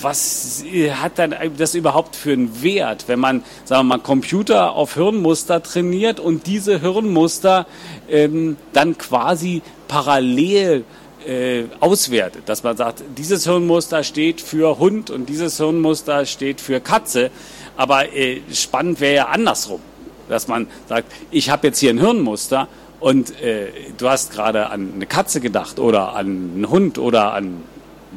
was 0.03 0.63
hat 0.91 1.17
dann 1.17 1.35
das 1.57 1.75
überhaupt 1.75 2.15
für 2.15 2.33
einen 2.33 2.61
Wert, 2.61 3.05
wenn 3.07 3.19
man, 3.19 3.43
sagen 3.65 3.87
wir 3.87 3.97
mal, 3.97 4.03
Computer 4.03 4.73
auf 4.73 4.95
Hirnmuster 4.95 5.63
trainiert 5.63 6.19
und 6.19 6.45
diese 6.45 6.81
Hirnmuster 6.81 7.65
ähm, 8.09 8.57
dann 8.73 8.97
quasi 8.97 9.61
parallel 9.87 10.83
äh, 11.25 11.63
auswertet, 11.79 12.43
dass 12.47 12.63
man 12.63 12.75
sagt, 12.75 13.03
dieses 13.17 13.45
Hirnmuster 13.45 14.03
steht 14.03 14.41
für 14.41 14.77
Hund 14.77 15.09
und 15.09 15.29
dieses 15.29 15.57
Hirnmuster 15.57 16.25
steht 16.25 16.59
für 16.59 16.81
Katze, 16.81 17.31
aber 17.77 18.13
äh, 18.13 18.41
spannend 18.51 18.99
wäre 18.99 19.15
ja 19.15 19.25
andersrum, 19.27 19.79
dass 20.27 20.47
man 20.47 20.67
sagt, 20.89 21.11
ich 21.31 21.49
habe 21.49 21.67
jetzt 21.67 21.79
hier 21.79 21.91
ein 21.91 21.99
Hirnmuster 21.99 22.67
und 23.03 23.41
äh, 23.41 23.67
du 23.97 24.07
hast 24.07 24.31
gerade 24.31 24.69
an 24.69 24.93
eine 24.95 25.05
Katze 25.05 25.41
gedacht 25.41 25.77
oder 25.77 26.15
an 26.15 26.51
einen 26.55 26.69
Hund 26.69 26.97
oder 26.97 27.33
an 27.33 27.61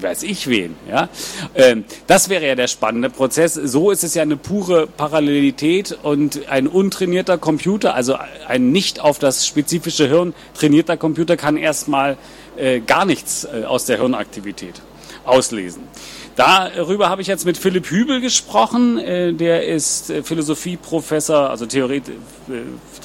weiß 0.01 0.23
ich 0.23 0.47
wen. 0.47 0.77
Ja? 0.89 1.09
Ähm, 1.57 1.85
das 2.07 2.29
wäre 2.29 2.47
ja 2.47 2.55
der 2.55 2.69
spannende 2.69 3.11
Prozess. 3.11 3.55
So 3.55 3.91
ist 3.91 4.05
es 4.05 4.15
ja 4.15 4.23
eine 4.23 4.37
pure 4.37 4.87
Parallelität 4.87 5.99
und 6.05 6.49
ein 6.49 6.69
untrainierter 6.69 7.37
Computer, 7.37 7.95
also 7.95 8.17
ein 8.47 8.71
nicht 8.71 9.01
auf 9.01 9.19
das 9.19 9.45
spezifische 9.45 10.07
Hirn 10.07 10.35
trainierter 10.55 10.97
Computer 10.97 11.37
kann 11.37 11.57
erstmal 11.57 12.17
äh, 12.57 12.79
gar 12.79 13.07
nichts 13.07 13.45
äh, 13.45 13.65
aus 13.65 13.87
der 13.87 13.97
Hirnaktivität 13.97 14.83
auslesen. 15.25 15.83
Darüber 16.37 17.09
habe 17.09 17.23
ich 17.23 17.29
jetzt 17.29 17.47
mit 17.47 17.57
Philipp 17.57 17.87
Hübel 17.91 18.21
gesprochen. 18.21 18.99
Äh, 18.99 19.33
der 19.33 19.67
ist 19.67 20.11
äh, 20.11 20.23
Philosophieprofessor, 20.23 21.49
also 21.49 21.65
Theoret 21.65 22.11
äh, 22.11 22.13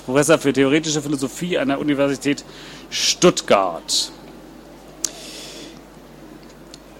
Professor 0.05 0.37
für 0.37 0.51
theoretische 0.51 1.01
Philosophie 1.01 1.57
an 1.57 1.69
der 1.69 1.79
Universität 1.79 2.43
Stuttgart. 2.89 4.11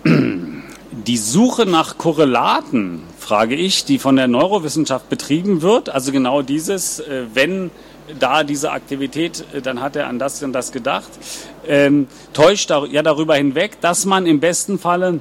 Die 0.03 1.17
Suche 1.17 1.65
nach 1.65 1.97
Korrelaten, 1.97 3.03
frage 3.19 3.55
ich, 3.55 3.83
die 3.83 3.99
von 3.99 4.15
der 4.15 4.27
Neurowissenschaft 4.27 5.09
betrieben 5.09 5.61
wird, 5.61 5.89
also 5.89 6.11
genau 6.11 6.41
dieses, 6.41 7.03
wenn 7.33 7.71
da 8.19 8.43
diese 8.43 8.71
Aktivität, 8.71 9.43
dann 9.63 9.81
hat 9.81 9.95
er 9.95 10.07
an 10.07 10.19
das 10.19 10.41
und 10.43 10.53
das 10.53 10.71
gedacht, 10.71 11.09
ähm, 11.67 12.07
täuscht 12.33 12.69
ja 12.69 13.03
darüber 13.03 13.35
hinweg, 13.35 13.79
dass 13.81 14.05
man 14.05 14.25
im 14.25 14.39
besten 14.39 14.79
Falle 14.79 15.19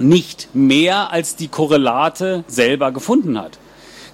nicht 0.00 0.48
mehr 0.54 1.12
als 1.12 1.36
die 1.36 1.48
Korrelate 1.48 2.44
selber 2.48 2.92
gefunden 2.92 3.38
hat. 3.38 3.58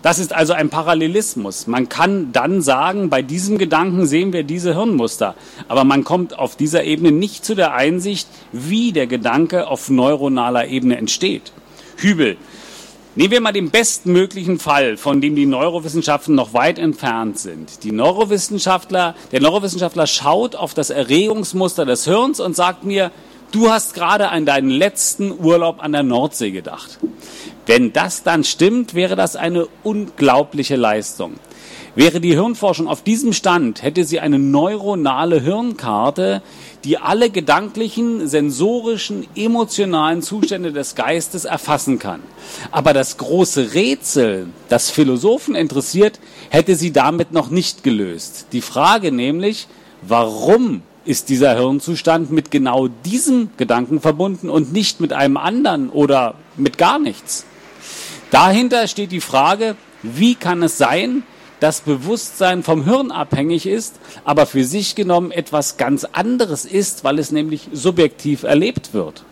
Das 0.04 0.18
ist 0.18 0.34
also 0.34 0.52
ein 0.52 0.68
Parallelismus. 0.68 1.66
Man 1.66 1.88
kann 1.88 2.30
dann 2.30 2.60
sagen, 2.60 3.08
bei 3.08 3.22
diesem 3.22 3.56
Gedanken 3.56 4.06
sehen 4.06 4.34
wir 4.34 4.42
diese 4.42 4.74
Hirnmuster. 4.74 5.34
Aber 5.66 5.84
man 5.84 6.04
kommt 6.04 6.38
auf 6.38 6.56
dieser 6.56 6.84
Ebene 6.84 7.10
nicht 7.10 7.42
zu 7.42 7.54
der 7.54 7.72
Einsicht, 7.72 8.28
wie 8.52 8.92
der 8.92 9.06
Gedanke 9.06 9.66
auf 9.66 9.88
neuronaler 9.88 10.68
Ebene 10.68 10.98
entsteht. 10.98 11.52
Hübel. 11.96 12.36
Nehmen 13.16 13.30
wir 13.30 13.40
mal 13.40 13.52
den 13.52 13.70
bestmöglichen 13.70 14.58
Fall, 14.58 14.98
von 14.98 15.22
dem 15.22 15.36
die 15.36 15.46
Neurowissenschaften 15.46 16.34
noch 16.34 16.52
weit 16.52 16.78
entfernt 16.78 17.38
sind. 17.38 17.84
Die 17.84 17.92
Neurowissenschaftler, 17.92 19.14
der 19.32 19.40
Neurowissenschaftler 19.40 20.06
schaut 20.06 20.54
auf 20.54 20.74
das 20.74 20.90
Erregungsmuster 20.90 21.86
des 21.86 22.04
Hirns 22.04 22.40
und 22.40 22.56
sagt 22.56 22.84
mir, 22.84 23.10
Du 23.54 23.70
hast 23.70 23.94
gerade 23.94 24.30
an 24.30 24.46
deinen 24.46 24.68
letzten 24.68 25.30
Urlaub 25.30 25.80
an 25.80 25.92
der 25.92 26.02
Nordsee 26.02 26.50
gedacht. 26.50 26.98
Wenn 27.66 27.92
das 27.92 28.24
dann 28.24 28.42
stimmt, 28.42 28.94
wäre 28.94 29.14
das 29.14 29.36
eine 29.36 29.68
unglaubliche 29.84 30.74
Leistung. 30.74 31.34
Wäre 31.94 32.20
die 32.20 32.32
Hirnforschung 32.32 32.88
auf 32.88 33.04
diesem 33.04 33.32
Stand, 33.32 33.84
hätte 33.84 34.02
sie 34.02 34.18
eine 34.18 34.40
neuronale 34.40 35.40
Hirnkarte, 35.40 36.42
die 36.82 36.98
alle 36.98 37.30
gedanklichen, 37.30 38.26
sensorischen, 38.26 39.24
emotionalen 39.36 40.20
Zustände 40.20 40.72
des 40.72 40.96
Geistes 40.96 41.44
erfassen 41.44 42.00
kann. 42.00 42.24
Aber 42.72 42.92
das 42.92 43.18
große 43.18 43.74
Rätsel, 43.74 44.48
das 44.68 44.90
Philosophen 44.90 45.54
interessiert, 45.54 46.18
hätte 46.50 46.74
sie 46.74 46.92
damit 46.92 47.30
noch 47.30 47.50
nicht 47.50 47.84
gelöst. 47.84 48.46
Die 48.50 48.62
Frage 48.62 49.12
nämlich, 49.12 49.68
warum 50.02 50.82
ist 51.04 51.28
dieser 51.28 51.54
Hirnzustand 51.54 52.30
mit 52.30 52.50
genau 52.50 52.88
diesem 52.88 53.50
Gedanken 53.56 54.00
verbunden 54.00 54.48
und 54.48 54.72
nicht 54.72 55.00
mit 55.00 55.12
einem 55.12 55.36
anderen 55.36 55.90
oder 55.90 56.34
mit 56.56 56.78
gar 56.78 56.98
nichts. 56.98 57.44
Dahinter 58.30 58.88
steht 58.88 59.12
die 59.12 59.20
Frage, 59.20 59.76
wie 60.02 60.34
kann 60.34 60.62
es 60.62 60.78
sein, 60.78 61.22
dass 61.60 61.80
Bewusstsein 61.80 62.62
vom 62.62 62.84
Hirn 62.84 63.10
abhängig 63.10 63.66
ist, 63.66 63.94
aber 64.24 64.46
für 64.46 64.64
sich 64.64 64.94
genommen 64.94 65.30
etwas 65.30 65.76
ganz 65.76 66.04
anderes 66.04 66.64
ist, 66.64 67.04
weil 67.04 67.18
es 67.18 67.32
nämlich 67.32 67.68
subjektiv 67.72 68.42
erlebt 68.42 68.92
wird. 68.92 69.24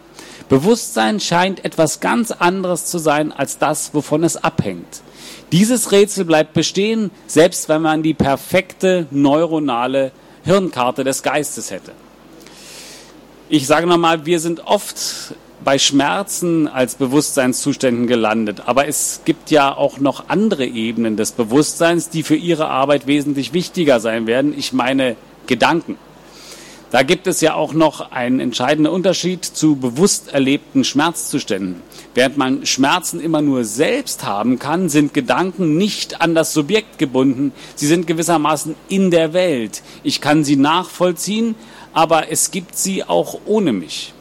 Bewusstsein 0.48 1.20
scheint 1.20 1.64
etwas 1.64 2.00
ganz 2.00 2.30
anderes 2.30 2.87
zu 2.87 2.98
sein 2.98 3.32
als 3.32 3.58
das, 3.58 3.94
wovon 3.94 4.22
es 4.24 4.37
abhängt. 4.37 5.02
Dieses 5.50 5.92
Rätsel 5.92 6.24
bleibt 6.24 6.54
bestehen, 6.54 7.11
selbst 7.26 7.68
wenn 7.68 7.82
man 7.82 8.02
die 8.02 8.14
perfekte 8.14 9.06
neuronale 9.11 10.12
Hirnkarte 10.44 11.05
des 11.05 11.22
Geistes 11.22 11.70
hätte. 11.70 11.92
Ich 13.48 13.66
sage 13.66 13.87
nochmal, 13.87 14.26
wir 14.26 14.40
sind 14.40 14.66
oft 14.66 15.35
bei 15.64 15.78
Schmerzen 15.78 16.68
als 16.68 16.96
Bewusstseinszuständen 16.96 18.07
gelandet. 18.07 18.62
Aber 18.66 18.88
es 18.88 19.20
gibt 19.24 19.50
ja 19.50 19.76
auch 19.76 19.98
noch 19.98 20.28
andere 20.28 20.64
Ebenen 20.64 21.16
des 21.16 21.33
Bewusstseins, 21.33 22.09
die 22.09 22.22
für 22.22 22.35
Ihre 22.35 22.68
Arbeit 22.68 23.07
wesentlich 23.07 23.52
wichtiger 23.52 24.00
sein 24.00 24.26
werden. 24.26 24.57
Ich 24.57 24.72
meine 24.72 25.16
Gedanken. 25.46 25.98
Da 26.92 27.02
gibt 27.02 27.26
es 27.26 27.40
ja 27.40 27.55
auch 27.55 27.72
noch 27.72 28.12
einen 28.12 28.38
entscheidenden 28.38 28.92
Unterschied 28.92 29.46
zu 29.46 29.76
bewusst 29.76 30.35
erlebten 30.35 30.85
Schmerzzuständen. 30.85 31.83
Während 32.14 32.37
man 32.37 32.66
Schmerzen 32.66 33.18
immer 33.18 33.40
nur 33.40 33.64
selbst 33.64 34.24
haben 34.24 34.59
kann, 34.59 34.90
sind 34.90 35.14
Gedanken 35.14 35.78
nicht 35.78 36.20
an 36.20 36.35
das 36.35 36.52
Subjekt 36.52 36.98
gebunden. 36.98 37.52
Sie 37.76 37.87
sind 37.87 38.07
gewissermaßen 38.07 38.74
in 38.90 39.11
der 39.11 39.33
Welt. 39.33 39.83
Ich 40.02 40.20
kann 40.20 40.44
sie 40.44 40.57
nachvollziehen, 40.57 41.55
aber 41.94 42.31
es 42.31 42.50
gibt 42.50 42.76
sie 42.76 43.05
auch 43.05 43.40
ohne 43.46 43.72
mich. 43.72 44.12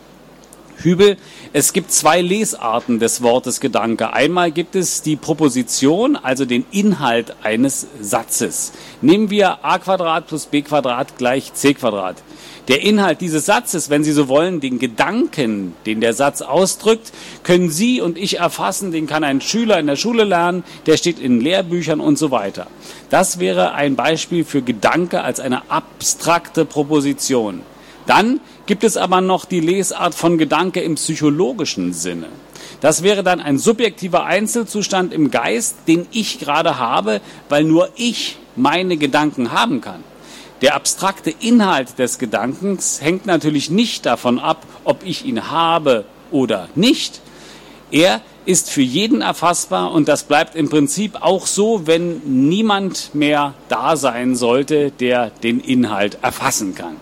Hübel, 0.77 1.17
es 1.51 1.73
gibt 1.73 1.91
zwei 1.91 2.21
Lesarten 2.21 2.99
des 2.99 3.21
Wortes 3.21 3.60
Gedanke. 3.60 4.13
Einmal 4.13 4.51
gibt 4.51 4.77
es 4.77 5.01
die 5.01 5.17
Proposition, 5.17 6.15
also 6.15 6.45
den 6.45 6.65
Inhalt 6.71 7.36
eines 7.43 7.86
Satzes. 7.99 8.71
Nehmen 9.01 9.29
wir 9.29 9.63
a 9.65 9.77
Quadrat 9.77 10.27
plus 10.27 10.45
b 10.45 10.62
Quadrat 10.62 11.17
gleich 11.17 11.53
c 11.53 11.73
Quadrat. 11.73 12.23
Der 12.71 12.84
Inhalt 12.84 13.19
dieses 13.19 13.45
Satzes, 13.45 13.89
wenn 13.89 14.05
Sie 14.05 14.13
so 14.13 14.29
wollen, 14.29 14.62
den 14.62 14.79
Gedanken, 14.79 15.73
den 15.86 15.99
der 15.99 16.13
Satz 16.13 16.41
ausdrückt, 16.41 17.12
können 17.43 17.69
Sie 17.69 17.99
und 17.99 18.17
ich 18.17 18.39
erfassen, 18.39 18.93
den 18.93 19.07
kann 19.07 19.25
ein 19.25 19.41
Schüler 19.41 19.77
in 19.77 19.88
der 19.88 19.97
Schule 19.97 20.23
lernen, 20.23 20.63
der 20.86 20.95
steht 20.95 21.19
in 21.19 21.41
Lehrbüchern 21.41 21.99
und 21.99 22.17
so 22.17 22.31
weiter. 22.31 22.67
Das 23.10 23.39
wäre 23.39 23.73
ein 23.73 23.97
Beispiel 23.97 24.45
für 24.45 24.62
Gedanke 24.62 25.21
als 25.21 25.41
eine 25.41 25.69
abstrakte 25.69 26.63
Proposition. 26.63 27.60
Dann 28.05 28.39
gibt 28.67 28.86
es 28.86 28.95
aber 28.95 29.19
noch 29.19 29.43
die 29.43 29.60
Lesart 29.60 30.15
von 30.15 30.38
Gedanke 30.38 30.79
im 30.79 30.95
psychologischen 30.95 31.91
Sinne. 31.91 32.27
Das 32.79 33.03
wäre 33.03 33.21
dann 33.21 33.41
ein 33.41 33.57
subjektiver 33.57 34.23
Einzelzustand 34.23 35.13
im 35.13 35.29
Geist, 35.29 35.75
den 35.89 36.07
ich 36.13 36.39
gerade 36.39 36.79
habe, 36.79 37.19
weil 37.49 37.65
nur 37.65 37.89
ich 37.97 38.38
meine 38.55 38.95
Gedanken 38.95 39.51
haben 39.51 39.81
kann. 39.81 40.05
Der 40.62 40.76
abstrakte 40.76 41.32
Inhalt 41.32 41.97
des 41.97 42.19
Gedankens 42.19 43.02
hängt 43.02 43.26
natürlich 43.26 43.71
nicht 43.71 44.06
davon 44.06 44.38
ab, 44.38 44.63
ob 44.84 45.04
ich 45.04 45.26
ihn 45.26 45.50
habe 45.50 46.06
oder 46.30 46.69
nicht. 46.76 47.19
Er 47.89 48.21
ist 48.45 48.69
für 48.69 48.82
jeden 48.82 49.21
erfassbar 49.21 49.91
und 49.91 50.08
das 50.08 50.24
bleibt 50.24 50.56
im 50.56 50.69
Prinzip 50.69 51.21
auch 51.21 51.47
so, 51.47 51.88
wenn 51.88 52.50
niemand 52.50 53.15
mehr 53.15 53.56
da 53.69 53.97
sein 53.97 54.36
sollte, 54.36 54.91
der 54.91 55.32
den 55.32 55.60
Inhalt 55.60 56.19
erfassen 56.21 56.76
kann. 56.76 56.97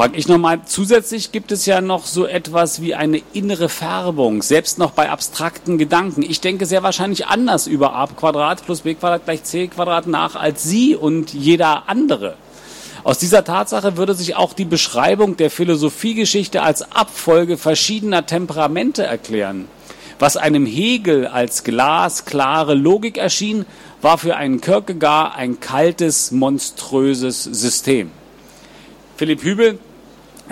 Frage 0.00 0.16
ich 0.16 0.28
nochmal, 0.28 0.62
zusätzlich 0.64 1.30
gibt 1.30 1.52
es 1.52 1.66
ja 1.66 1.82
noch 1.82 2.06
so 2.06 2.24
etwas 2.24 2.80
wie 2.80 2.94
eine 2.94 3.20
innere 3.34 3.68
Färbung, 3.68 4.40
selbst 4.40 4.78
noch 4.78 4.92
bei 4.92 5.10
abstrakten 5.10 5.76
Gedanken. 5.76 6.22
Ich 6.22 6.40
denke 6.40 6.64
sehr 6.64 6.82
wahrscheinlich 6.82 7.26
anders 7.26 7.66
über 7.66 7.94
a 7.94 8.06
Quadrat 8.06 8.64
plus 8.64 8.80
b 8.80 8.94
Quadrat 8.94 9.26
gleich 9.26 9.44
c 9.44 9.68
Quadrat 9.68 10.06
nach 10.06 10.36
als 10.36 10.62
Sie 10.62 10.96
und 10.96 11.34
jeder 11.34 11.90
andere. 11.90 12.36
Aus 13.04 13.18
dieser 13.18 13.44
Tatsache 13.44 13.98
würde 13.98 14.14
sich 14.14 14.36
auch 14.36 14.54
die 14.54 14.64
Beschreibung 14.64 15.36
der 15.36 15.50
Philosophiegeschichte 15.50 16.62
als 16.62 16.80
Abfolge 16.92 17.58
verschiedener 17.58 18.24
Temperamente 18.24 19.02
erklären. 19.02 19.68
Was 20.18 20.38
einem 20.38 20.64
Hegel 20.64 21.26
als 21.26 21.62
glasklare 21.62 22.72
Logik 22.72 23.18
erschien, 23.18 23.66
war 24.00 24.16
für 24.16 24.34
einen 24.34 24.62
Kierkegaard 24.62 25.36
ein 25.36 25.60
kaltes, 25.60 26.30
monströses 26.30 27.44
System. 27.44 28.10
Philipp 29.18 29.42
Hübel 29.42 29.78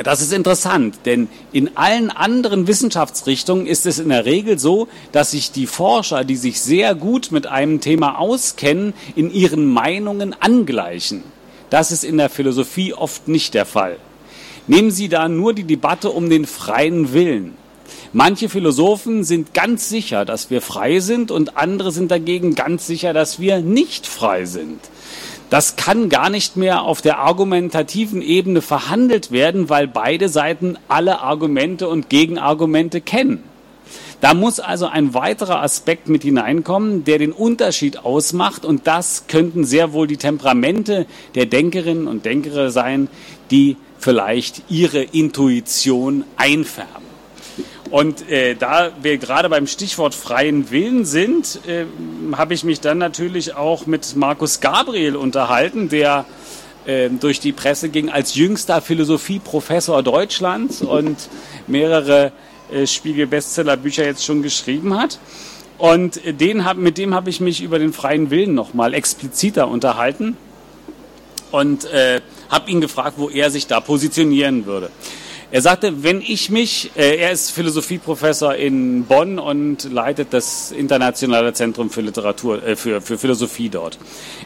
das 0.04 0.20
ist 0.20 0.32
interessant, 0.32 1.00
denn 1.06 1.28
in 1.52 1.76
allen 1.76 2.10
anderen 2.10 2.66
Wissenschaftsrichtungen 2.66 3.66
ist 3.66 3.84
es 3.84 3.98
in 3.98 4.10
der 4.10 4.24
Regel 4.24 4.58
so, 4.58 4.88
dass 5.12 5.32
sich 5.32 5.50
die 5.50 5.66
Forscher, 5.66 6.24
die 6.24 6.36
sich 6.36 6.60
sehr 6.60 6.94
gut 6.94 7.32
mit 7.32 7.46
einem 7.46 7.80
Thema 7.80 8.18
auskennen, 8.18 8.94
in 9.16 9.32
ihren 9.32 9.66
Meinungen 9.66 10.34
angleichen. 10.40 11.24
Das 11.70 11.90
ist 11.90 12.04
in 12.04 12.16
der 12.16 12.30
Philosophie 12.30 12.94
oft 12.94 13.28
nicht 13.28 13.54
der 13.54 13.66
Fall. 13.66 13.96
Nehmen 14.68 14.90
Sie 14.90 15.08
da 15.08 15.28
nur 15.28 15.54
die 15.54 15.64
Debatte 15.64 16.10
um 16.10 16.30
den 16.30 16.46
freien 16.46 17.12
Willen. 17.12 17.56
Manche 18.12 18.48
Philosophen 18.48 19.24
sind 19.24 19.54
ganz 19.54 19.88
sicher, 19.88 20.24
dass 20.24 20.50
wir 20.50 20.62
frei 20.62 21.00
sind 21.00 21.30
und 21.30 21.56
andere 21.56 21.90
sind 21.90 22.10
dagegen 22.10 22.54
ganz 22.54 22.86
sicher, 22.86 23.12
dass 23.12 23.40
wir 23.40 23.60
nicht 23.60 24.06
frei 24.06 24.44
sind. 24.44 24.80
Das 25.50 25.76
kann 25.76 26.10
gar 26.10 26.28
nicht 26.28 26.56
mehr 26.56 26.82
auf 26.82 27.00
der 27.00 27.18
argumentativen 27.18 28.20
Ebene 28.20 28.60
verhandelt 28.60 29.32
werden, 29.32 29.70
weil 29.70 29.88
beide 29.88 30.28
Seiten 30.28 30.76
alle 30.88 31.20
Argumente 31.20 31.88
und 31.88 32.10
Gegenargumente 32.10 33.00
kennen. 33.00 33.42
Da 34.20 34.34
muss 34.34 34.60
also 34.60 34.86
ein 34.86 35.14
weiterer 35.14 35.62
Aspekt 35.62 36.08
mit 36.08 36.22
hineinkommen, 36.22 37.04
der 37.04 37.18
den 37.18 37.32
Unterschied 37.32 37.98
ausmacht. 37.98 38.64
Und 38.64 38.86
das 38.86 39.24
könnten 39.28 39.64
sehr 39.64 39.92
wohl 39.92 40.06
die 40.06 40.16
Temperamente 40.16 41.06
der 41.34 41.46
Denkerinnen 41.46 42.08
und 42.08 42.26
Denker 42.26 42.70
sein, 42.70 43.08
die 43.50 43.76
vielleicht 43.98 44.62
ihre 44.68 45.02
Intuition 45.02 46.24
einfärben. 46.36 47.07
Und 47.90 48.28
äh, 48.28 48.54
da 48.54 48.90
wir 49.00 49.16
gerade 49.16 49.48
beim 49.48 49.66
Stichwort 49.66 50.14
freien 50.14 50.70
Willen 50.70 51.04
sind, 51.04 51.60
äh, 51.66 51.86
habe 52.36 52.52
ich 52.52 52.62
mich 52.64 52.80
dann 52.80 52.98
natürlich 52.98 53.54
auch 53.54 53.86
mit 53.86 54.14
Markus 54.14 54.60
Gabriel 54.60 55.16
unterhalten, 55.16 55.88
der 55.88 56.26
äh, 56.84 57.08
durch 57.08 57.40
die 57.40 57.52
Presse 57.52 57.88
ging 57.88 58.10
als 58.10 58.34
jüngster 58.34 58.82
Philosophieprofessor 58.82 60.02
Deutschlands 60.02 60.82
und 60.82 61.16
mehrere 61.66 62.32
äh, 62.70 62.86
Spiegel-Bestseller-Bücher 62.86 64.04
jetzt 64.04 64.24
schon 64.24 64.42
geschrieben 64.42 64.98
hat. 64.98 65.18
Und 65.78 66.20
den 66.40 66.64
hab, 66.64 66.76
mit 66.76 66.98
dem 66.98 67.14
habe 67.14 67.30
ich 67.30 67.40
mich 67.40 67.62
über 67.62 67.78
den 67.78 67.92
freien 67.92 68.30
Willen 68.30 68.54
nochmal 68.54 68.94
expliziter 68.94 69.68
unterhalten 69.68 70.36
und 71.52 71.84
äh, 71.86 72.20
habe 72.50 72.70
ihn 72.70 72.80
gefragt, 72.80 73.14
wo 73.16 73.30
er 73.30 73.50
sich 73.50 73.66
da 73.66 73.80
positionieren 73.80 74.66
würde. 74.66 74.90
Er 75.50 75.62
sagte, 75.62 76.02
wenn 76.02 76.20
ich 76.20 76.50
mich, 76.50 76.90
äh, 76.94 77.16
er 77.16 77.32
ist 77.32 77.52
Philosophieprofessor 77.52 78.54
in 78.56 79.04
Bonn 79.04 79.38
und 79.38 79.90
leitet 79.90 80.34
das 80.34 80.72
internationale 80.72 81.54
Zentrum 81.54 81.88
für 81.88 82.02
Literatur, 82.02 82.62
äh, 82.62 82.76
für, 82.76 83.00
für 83.00 83.16
Philosophie 83.16 83.70
dort. 83.70 83.98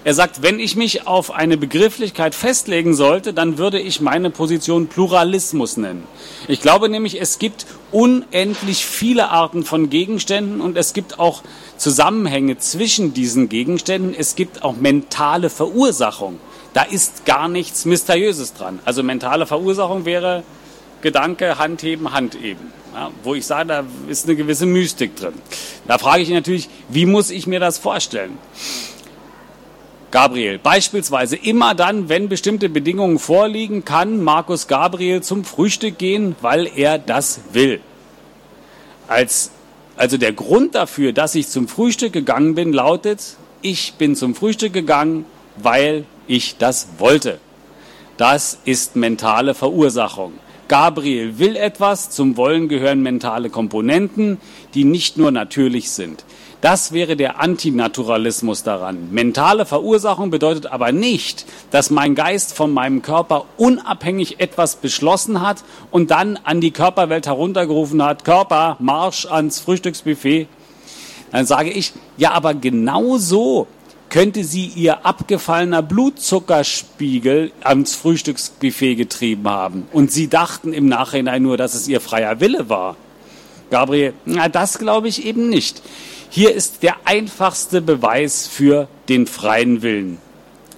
Er 0.05 0.15
sagt, 0.15 0.43
wenn 0.43 0.61
ich 0.61 0.77
mich 0.77 1.09
auf 1.09 1.33
eine 1.33 1.57
Begrifflichkeit 1.57 2.37
festlegen 2.37 2.95
sollte, 2.95 3.35
dann 3.35 3.59
würde 3.59 3.81
ich 3.81 4.01
meine 4.01 4.31
Position 4.31 4.87
Pluralismus 4.87 5.77
nennen. 5.77 6.05
Ich 6.47 6.61
glaube 6.61 6.89
nämlich, 6.89 7.21
es 7.21 7.41
gibt 7.41 7.67
unendlich 7.91 8.87
viele 8.87 9.31
Arten 9.31 9.65
von 9.65 9.91
Gegenständen 9.91 10.61
und 10.61 10.77
es 10.77 10.93
gibt 10.93 11.19
auch 11.19 11.43
Zusammenhänge 11.79 12.59
zwischen 12.59 13.13
diesen 13.13 13.49
Gegenständen. 13.49 14.15
Es 14.17 14.37
gibt 14.37 14.63
auch 14.63 14.77
mentale 14.77 15.51
Verursachung. 15.51 16.39
Da 16.75 16.85
ist 16.85 17.25
gar 17.25 17.49
nichts 17.49 17.87
Mysteriöses 17.87 18.55
dran. 18.55 18.79
Also 18.85 19.03
mentale 19.03 19.47
Verursachung 19.47 20.05
wäre 20.05 20.45
Gedanke, 21.03 21.59
Handheben, 21.59 22.13
Handheben. 22.13 22.73
Ja, 22.95 23.11
wo 23.23 23.35
ich 23.35 23.47
sage, 23.47 23.69
da 23.69 23.85
ist 24.09 24.27
eine 24.27 24.37
gewisse 24.37 24.67
Mystik 24.67 25.17
drin. 25.17 25.35
Da 25.87 25.99
frage 25.99 26.23
ich 26.23 26.29
natürlich, 26.29 26.69
wie 26.89 27.07
muss 27.07 27.31
ich 27.31 27.47
mir 27.47 27.59
das 27.59 27.79
vorstellen? 27.79 28.39
Gabriel, 30.11 30.59
beispielsweise 30.59 31.37
immer 31.37 31.75
dann, 31.75 32.11
wenn 32.11 32.29
bestimmte 32.29 32.69
Bedingungen 32.69 33.19
vorliegen, 33.19 33.87
kann 33.87 34.23
Markus 34.23 34.69
Gabriel 34.69 35.23
zum 35.23 35.43
Frühstück 35.45 35.97
gehen, 35.97 36.37
weil 36.43 36.69
er 36.77 36.99
das 36.99 37.41
will. 37.53 37.81
Als, 39.09 39.51
also 39.97 40.19
der 40.19 40.35
Grund 40.35 40.75
dafür, 40.75 41.15
dass 41.15 41.35
ich 41.35 41.49
zum 41.49 41.67
Frühstück 41.67 42.13
gegangen 42.13 42.55
bin, 42.55 42.75
lautet, 42.75 43.37
ich 43.63 43.95
bin 43.95 44.15
zum 44.15 44.35
Frühstück 44.35 44.75
gegangen, 44.75 45.25
weil 45.57 46.05
ich 46.27 46.59
das 46.59 46.89
wollte. 46.99 47.41
Das 48.19 48.59
ist 48.67 48.97
mentale 48.97 49.55
Verursachung. 49.55 50.35
Gabriel 50.73 51.39
will 51.39 51.57
etwas, 51.57 52.09
zum 52.09 52.39
Wollen 52.39 52.67
gehören 52.67 53.03
mentale 53.03 53.51
Komponenten, 53.51 54.39
die 54.73 54.85
nicht 54.85 55.19
nur 55.19 55.31
natürlich 55.31 55.91
sind. 55.91 56.25
Das 56.63 56.93
wäre 56.93 57.15
der 57.15 57.43
Antinaturalismus 57.43 58.63
daran. 58.63 59.13
Mentale 59.13 59.67
Verursachung 59.67 60.31
bedeutet 60.31 60.69
aber 60.69 60.91
nicht, 60.91 61.45
dass 61.73 61.91
mein 61.91 62.15
Geist 62.15 62.57
von 62.57 62.73
meinem 62.73 63.03
Körper 63.03 63.45
unabhängig 63.59 64.41
etwas 64.41 64.77
beschlossen 64.77 65.43
hat 65.43 65.63
und 65.91 66.11
dann 66.11 66.39
an 66.43 66.63
die 66.63 66.71
Körperwelt 66.71 67.27
heruntergerufen 67.27 68.03
hat, 68.03 68.25
Körper, 68.25 68.79
Marsch 68.81 69.27
ans 69.27 69.61
Frühstücksbuffet. 69.61 70.49
Dann 71.33 71.45
sage 71.45 71.69
ich, 71.69 71.93
ja, 72.17 72.33
aber 72.33 72.55
genau 72.55 73.19
so 73.19 73.67
könnte 74.13 74.45
sie 74.45 74.67
ihr 74.67 75.07
abgefallener 75.07 75.81
Blutzuckerspiegel 75.81 77.51
ans 77.65 77.95
Frühstücksbuffet 77.95 78.95
getrieben 78.95 79.49
haben. 79.49 79.87
Und 79.91 80.13
sie 80.13 80.29
dachten 80.29 80.75
im 80.75 80.87
Nachhinein 80.87 81.43
nur, 81.43 81.57
dass 81.57 81.75
es 81.75 81.89
ihr 81.89 81.99
freier 81.99 82.39
Wille 82.39 82.69
war. 82.69 82.97
Gabriel, 83.71 84.13
na, 84.27 84.51
das 84.51 84.79
glaube 84.79 85.09
ich 85.09 85.25
eben 85.25 85.49
nicht. 85.49 85.81
Hier 86.29 86.55
ist 86.55 86.83
der 86.83 86.97
einfachste 87.07 87.81
Beweis 87.81 88.47
für 88.47 88.87
den 89.09 89.27
freien 89.27 89.81
Willen. 89.81 90.19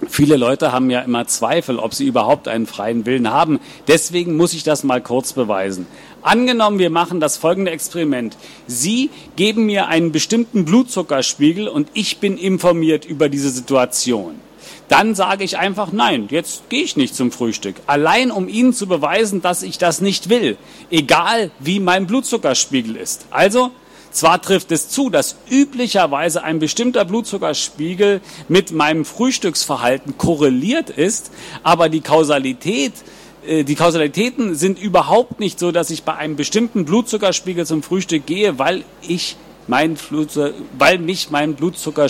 Viele 0.09 0.37
Leute 0.37 0.71
haben 0.71 0.89
ja 0.89 1.01
immer 1.01 1.27
Zweifel, 1.27 1.79
ob 1.79 1.93
sie 1.93 2.05
überhaupt 2.05 2.47
einen 2.47 2.67
freien 2.67 3.05
Willen 3.05 3.29
haben. 3.29 3.59
Deswegen 3.87 4.37
muss 4.37 4.53
ich 4.53 4.63
das 4.63 4.83
mal 4.83 5.01
kurz 5.01 5.33
beweisen. 5.33 5.87
Angenommen, 6.21 6.79
wir 6.79 6.89
machen 6.89 7.19
das 7.19 7.37
folgende 7.37 7.71
Experiment. 7.71 8.37
Sie 8.67 9.09
geben 9.35 9.65
mir 9.65 9.87
einen 9.87 10.11
bestimmten 10.11 10.65
Blutzuckerspiegel 10.65 11.67
und 11.67 11.89
ich 11.93 12.17
bin 12.17 12.37
informiert 12.37 13.05
über 13.05 13.29
diese 13.29 13.49
Situation. 13.49 14.35
Dann 14.87 15.15
sage 15.15 15.43
ich 15.43 15.57
einfach, 15.57 15.91
nein, 15.91 16.27
jetzt 16.29 16.69
gehe 16.69 16.83
ich 16.83 16.95
nicht 16.95 17.15
zum 17.15 17.31
Frühstück. 17.31 17.75
Allein 17.87 18.31
um 18.31 18.47
Ihnen 18.47 18.73
zu 18.73 18.87
beweisen, 18.87 19.41
dass 19.41 19.63
ich 19.63 19.77
das 19.77 20.01
nicht 20.01 20.29
will. 20.29 20.57
Egal 20.91 21.51
wie 21.59 21.79
mein 21.79 22.07
Blutzuckerspiegel 22.07 22.95
ist. 22.95 23.25
Also 23.31 23.71
zwar 24.15 24.41
trifft 24.41 24.71
es 24.71 24.89
zu, 24.89 25.09
dass 25.09 25.35
üblicherweise 25.49 26.43
ein 26.43 26.59
bestimmter 26.59 27.05
Blutzuckerspiegel 27.05 28.21
mit 28.47 28.71
meinem 28.71 29.05
Frühstücksverhalten 29.05 30.17
korreliert 30.17 30.89
ist, 30.89 31.31
aber 31.63 31.89
die 31.89 32.01
Kausalität 32.01 32.93
äh, 33.47 33.63
die 33.63 33.75
Kausalitäten 33.75 34.55
sind 34.55 34.79
überhaupt 34.79 35.39
nicht 35.39 35.59
so, 35.59 35.71
dass 35.71 35.89
ich 35.89 36.03
bei 36.03 36.15
einem 36.15 36.35
bestimmten 36.35 36.85
Blutzuckerspiegel 36.85 37.65
zum 37.65 37.83
Frühstück 37.83 38.25
gehe, 38.25 38.59
weil 38.59 38.83
ich 39.01 39.37
mein 39.67 39.95
Blutzucker, 39.95 40.53
weil 40.77 40.99
mich 40.99 41.29
mein 41.31 41.55
Blutzucker, 41.55 42.07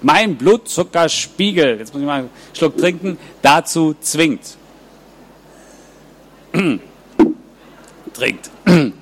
mein 0.00 0.36
Blutzuckerspiegel, 0.36 1.78
jetzt 1.78 1.92
muss 1.92 2.00
ich 2.00 2.06
mal 2.06 2.20
einen 2.20 2.30
Schluck 2.52 2.76
trinken, 2.76 3.18
dazu 3.42 3.94
zwingt. 4.00 4.56
Trinkt. 8.12 8.50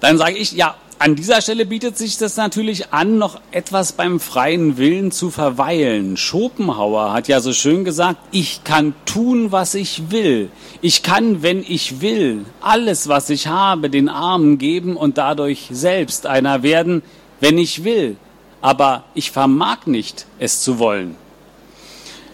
Dann 0.00 0.18
sage 0.18 0.36
ich, 0.36 0.52
ja, 0.52 0.76
an 1.00 1.14
dieser 1.14 1.40
Stelle 1.40 1.64
bietet 1.64 1.96
sich 1.96 2.18
das 2.18 2.36
natürlich 2.36 2.92
an, 2.92 3.18
noch 3.18 3.40
etwas 3.52 3.92
beim 3.92 4.18
freien 4.18 4.78
Willen 4.78 5.12
zu 5.12 5.30
verweilen. 5.30 6.16
Schopenhauer 6.16 7.12
hat 7.12 7.28
ja 7.28 7.40
so 7.40 7.52
schön 7.52 7.84
gesagt, 7.84 8.18
ich 8.32 8.64
kann 8.64 8.94
tun, 9.06 9.52
was 9.52 9.74
ich 9.74 10.10
will. 10.10 10.50
Ich 10.80 11.04
kann, 11.04 11.42
wenn 11.42 11.62
ich 11.62 12.00
will, 12.00 12.44
alles, 12.60 13.06
was 13.06 13.30
ich 13.30 13.46
habe, 13.46 13.90
den 13.90 14.08
Armen 14.08 14.58
geben 14.58 14.96
und 14.96 15.18
dadurch 15.18 15.68
selbst 15.70 16.26
einer 16.26 16.64
werden, 16.64 17.02
wenn 17.38 17.58
ich 17.58 17.84
will. 17.84 18.16
Aber 18.60 19.04
ich 19.14 19.30
vermag 19.30 19.86
nicht, 19.86 20.26
es 20.40 20.62
zu 20.62 20.80
wollen. 20.80 21.14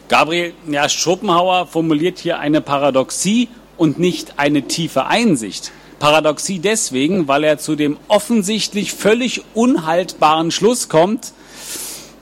Gabriel, 0.09 0.55
ja, 0.69 0.89
Schopenhauer 0.89 1.67
formuliert 1.67 2.19
hier 2.19 2.39
eine 2.39 2.63
Paradoxie 2.63 3.49
und 3.77 3.99
nicht 3.99 4.39
eine 4.39 4.63
tiefe 4.63 5.05
Einsicht. 5.05 5.71
Paradoxie 6.05 6.59
deswegen, 6.59 7.29
weil 7.29 7.45
er 7.45 7.57
zu 7.57 7.77
dem 7.77 7.97
offensichtlich 8.09 8.93
völlig 8.93 9.43
unhaltbaren 9.55 10.51
Schluss 10.51 10.91
kommt, 10.91 11.33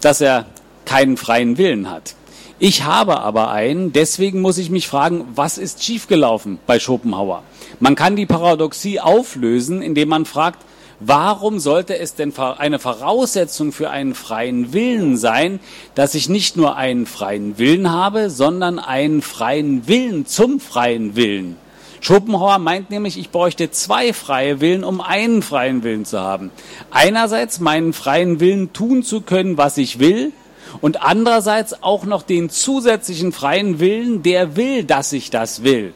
dass 0.00 0.20
er 0.20 0.46
keinen 0.84 1.16
freien 1.16 1.58
Willen 1.58 1.90
hat. 1.90 2.14
Ich 2.60 2.84
habe 2.84 3.18
aber 3.18 3.50
einen, 3.50 3.92
deswegen 3.92 4.40
muss 4.40 4.58
ich 4.58 4.70
mich 4.70 4.86
fragen, 4.86 5.26
was 5.34 5.58
ist 5.58 5.82
schiefgelaufen 5.82 6.60
bei 6.64 6.78
Schopenhauer? 6.78 7.42
Man 7.80 7.96
kann 7.96 8.14
die 8.14 8.24
Paradoxie 8.24 9.00
auflösen, 9.00 9.82
indem 9.82 10.10
man 10.10 10.26
fragt, 10.26 10.60
warum 11.00 11.58
sollte 11.58 11.98
es 11.98 12.14
denn 12.14 12.32
eine 12.38 12.78
Voraussetzung 12.78 13.72
für 13.72 13.90
einen 13.90 14.14
freien 14.14 14.72
Willen 14.72 15.16
sein, 15.16 15.58
dass 15.96 16.14
ich 16.14 16.28
nicht 16.28 16.56
nur 16.56 16.76
einen 16.76 17.04
freien 17.04 17.58
Willen 17.58 17.90
habe, 17.90 18.30
sondern 18.30 18.78
einen 18.78 19.22
freien 19.22 19.88
Willen 19.88 20.24
zum 20.24 20.60
freien 20.60 21.16
Willen? 21.16 21.56
Schopenhauer 22.02 22.58
meint 22.58 22.90
nämlich, 22.90 23.16
ich 23.16 23.30
bräuchte 23.30 23.70
zwei 23.70 24.12
freie 24.12 24.60
Willen, 24.60 24.82
um 24.82 25.00
einen 25.00 25.40
freien 25.40 25.84
Willen 25.84 26.04
zu 26.04 26.18
haben. 26.18 26.50
Einerseits 26.90 27.60
meinen 27.60 27.92
freien 27.92 28.40
Willen 28.40 28.72
tun 28.72 29.04
zu 29.04 29.20
können, 29.20 29.56
was 29.56 29.78
ich 29.78 30.00
will, 30.00 30.32
und 30.80 31.00
andererseits 31.00 31.84
auch 31.84 32.04
noch 32.04 32.22
den 32.24 32.50
zusätzlichen 32.50 33.30
freien 33.30 33.78
Willen, 33.78 34.24
der 34.24 34.56
will, 34.56 34.82
dass 34.82 35.12
ich 35.12 35.30
das 35.30 35.62
will. 35.62 35.94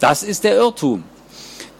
Das 0.00 0.22
ist 0.22 0.44
der 0.44 0.54
Irrtum. 0.54 1.02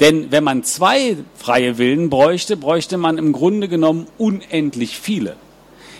Denn 0.00 0.32
wenn 0.32 0.44
man 0.44 0.64
zwei 0.64 1.18
freie 1.36 1.76
Willen 1.76 2.08
bräuchte, 2.08 2.56
bräuchte 2.56 2.96
man 2.96 3.18
im 3.18 3.32
Grunde 3.32 3.68
genommen 3.68 4.06
unendlich 4.16 4.98
viele. 4.98 5.36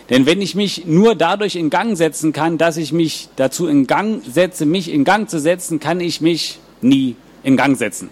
Denn 0.08 0.24
wenn 0.24 0.40
ich 0.40 0.54
mich 0.54 0.86
nur 0.86 1.16
dadurch 1.16 1.56
in 1.56 1.68
Gang 1.68 1.98
setzen 1.98 2.32
kann, 2.32 2.56
dass 2.56 2.78
ich 2.78 2.92
mich 2.92 3.28
dazu 3.36 3.66
in 3.66 3.86
Gang 3.86 4.22
setze, 4.24 4.64
mich 4.64 4.90
in 4.90 5.04
Gang 5.04 5.28
zu 5.28 5.38
setzen, 5.38 5.80
kann 5.80 6.00
ich 6.00 6.22
mich 6.22 6.58
nie 6.80 7.14
in 7.42 7.56
Gang 7.56 7.76
setzen. 7.76 8.10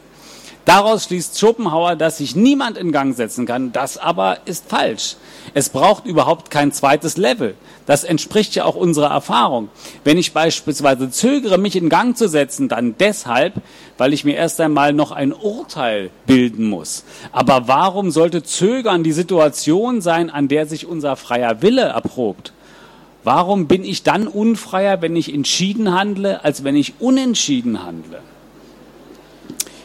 Daraus 0.66 1.04
schließt 1.04 1.38
Schopenhauer, 1.38 1.96
dass 1.96 2.18
sich 2.18 2.36
niemand 2.36 2.76
in 2.76 2.92
Gang 2.92 3.16
setzen 3.16 3.46
kann. 3.46 3.72
Das 3.72 3.96
aber 3.96 4.38
ist 4.44 4.68
falsch. 4.68 5.16
Es 5.54 5.70
braucht 5.70 6.06
überhaupt 6.06 6.50
kein 6.50 6.70
zweites 6.70 7.16
Level. 7.16 7.54
Das 7.86 8.04
entspricht 8.04 8.54
ja 8.54 8.66
auch 8.66 8.76
unserer 8.76 9.10
Erfahrung. 9.10 9.68
Wenn 10.04 10.18
ich 10.18 10.32
beispielsweise 10.32 11.10
zögere, 11.10 11.58
mich 11.58 11.76
in 11.76 11.88
Gang 11.88 12.16
zu 12.16 12.28
setzen, 12.28 12.68
dann 12.68 12.94
deshalb, 12.98 13.54
weil 13.98 14.12
ich 14.12 14.24
mir 14.24 14.36
erst 14.36 14.60
einmal 14.60 14.92
noch 14.92 15.12
ein 15.12 15.32
Urteil 15.32 16.10
bilden 16.26 16.68
muss. 16.68 17.04
Aber 17.32 17.66
warum 17.66 18.10
sollte 18.10 18.42
Zögern 18.42 19.02
die 19.02 19.12
Situation 19.12 20.00
sein, 20.02 20.30
an 20.30 20.46
der 20.46 20.66
sich 20.66 20.86
unser 20.86 21.16
freier 21.16 21.62
Wille 21.62 21.82
erprobt? 21.82 22.52
Warum 23.24 23.66
bin 23.66 23.82
ich 23.82 24.02
dann 24.02 24.28
unfreier, 24.28 25.02
wenn 25.02 25.16
ich 25.16 25.34
entschieden 25.34 25.92
handle, 25.92 26.44
als 26.44 26.64
wenn 26.64 26.76
ich 26.76 26.94
unentschieden 27.00 27.82
handle? 27.82 28.20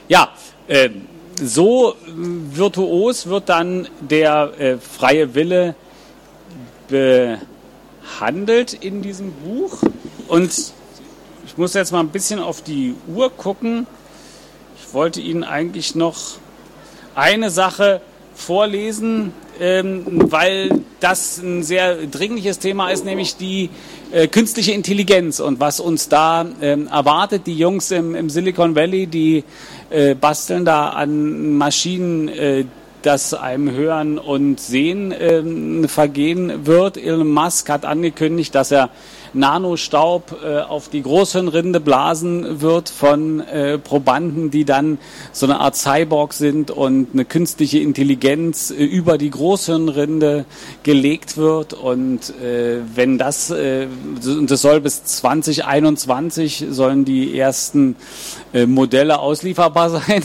Ja, 0.08 0.30
äh, 0.68 0.90
so 1.36 1.96
virtuos 2.06 3.26
wird 3.28 3.50
dann 3.50 3.88
der 4.02 4.54
äh, 4.60 4.78
freie 4.78 5.34
Wille 5.34 5.74
behandelt 6.88 8.74
in 8.74 9.02
diesem 9.02 9.32
Buch. 9.34 9.82
Und 10.28 10.74
ich 11.46 11.58
muss 11.58 11.74
jetzt 11.74 11.92
mal 11.92 12.02
ein 12.02 12.10
bisschen 12.10 12.40
auf 12.40 12.62
die 12.62 12.94
Uhr 13.08 13.32
gucken. 13.32 13.88
Ich 14.78 14.94
wollte 14.94 15.22
Ihnen 15.22 15.44
eigentlich 15.44 15.96
noch 15.96 16.38
eine 17.16 17.50
Sache 17.50 18.02
vorlesen, 18.36 19.26
ähm, 19.26 19.45
weil 19.60 20.82
das 21.00 21.38
ein 21.38 21.64
sehr 21.64 21.96
dringliches 22.08 22.60
Thema 22.60 22.90
ist, 22.90 23.06
nämlich 23.06 23.38
die 23.38 23.70
äh, 24.12 24.28
künstliche 24.28 24.72
Intelligenz 24.72 25.40
und 25.40 25.60
was 25.60 25.80
uns 25.80 26.10
da 26.10 26.46
ähm, 26.62 26.88
erwartet. 26.88 27.48
Die 27.48 27.58
Jungs 27.58 27.92
im, 27.92 28.30
Silicon 28.30 28.76
Valley, 28.76 29.08
die 29.08 29.44
äh, 29.90 30.16
basteln 30.16 30.66
da 30.66 30.90
an 30.90 31.58
Maschinen, 31.58 32.28
äh, 32.28 32.66
das 33.02 33.34
einem 33.34 33.72
Hören 33.72 34.18
und 34.18 34.60
Sehen 34.60 35.12
äh, 35.12 35.88
vergehen 35.88 36.66
wird. 36.66 36.98
Elon 36.98 37.30
Musk 37.30 37.70
hat 37.70 37.86
angekündigt, 37.86 38.56
dass 38.56 38.72
er 38.72 38.90
Nanostaub 39.36 40.38
äh, 40.44 40.60
auf 40.60 40.90
die 40.90 41.02
Großhirnrinde 41.02 41.80
blasen 41.80 42.62
wird 42.62 42.90
von 42.90 43.42
äh, 43.42 43.78
Probanden, 43.78 44.50
die 44.52 44.66
dann 44.66 44.98
so 45.32 45.46
eine 45.46 45.60
Art 45.60 45.76
Cyborg 45.76 46.34
sind 46.34 46.72
und 46.72 47.10
eine 47.14 47.26
künstliche 47.26 47.80
Intelligenz 47.80 48.72
äh, 48.72 48.84
über 48.84 49.18
die 49.18 49.30
Großhirnrinde 49.30 50.46
gelegt 50.84 51.38
wird. 51.38 51.74
Und 51.74 52.30
äh, 52.42 52.80
wenn 52.96 53.18
das, 53.18 53.50
äh, 53.52 53.88
das 54.48 54.62
soll 54.62 54.82
bis 54.82 55.04
2021 55.04 56.66
sollen 56.70 57.06
die 57.06 57.38
ersten 57.38 57.96
äh, 58.54 58.66
Modelle 58.66 59.20
auslieferbar 59.20 59.90
sein. 60.08 60.24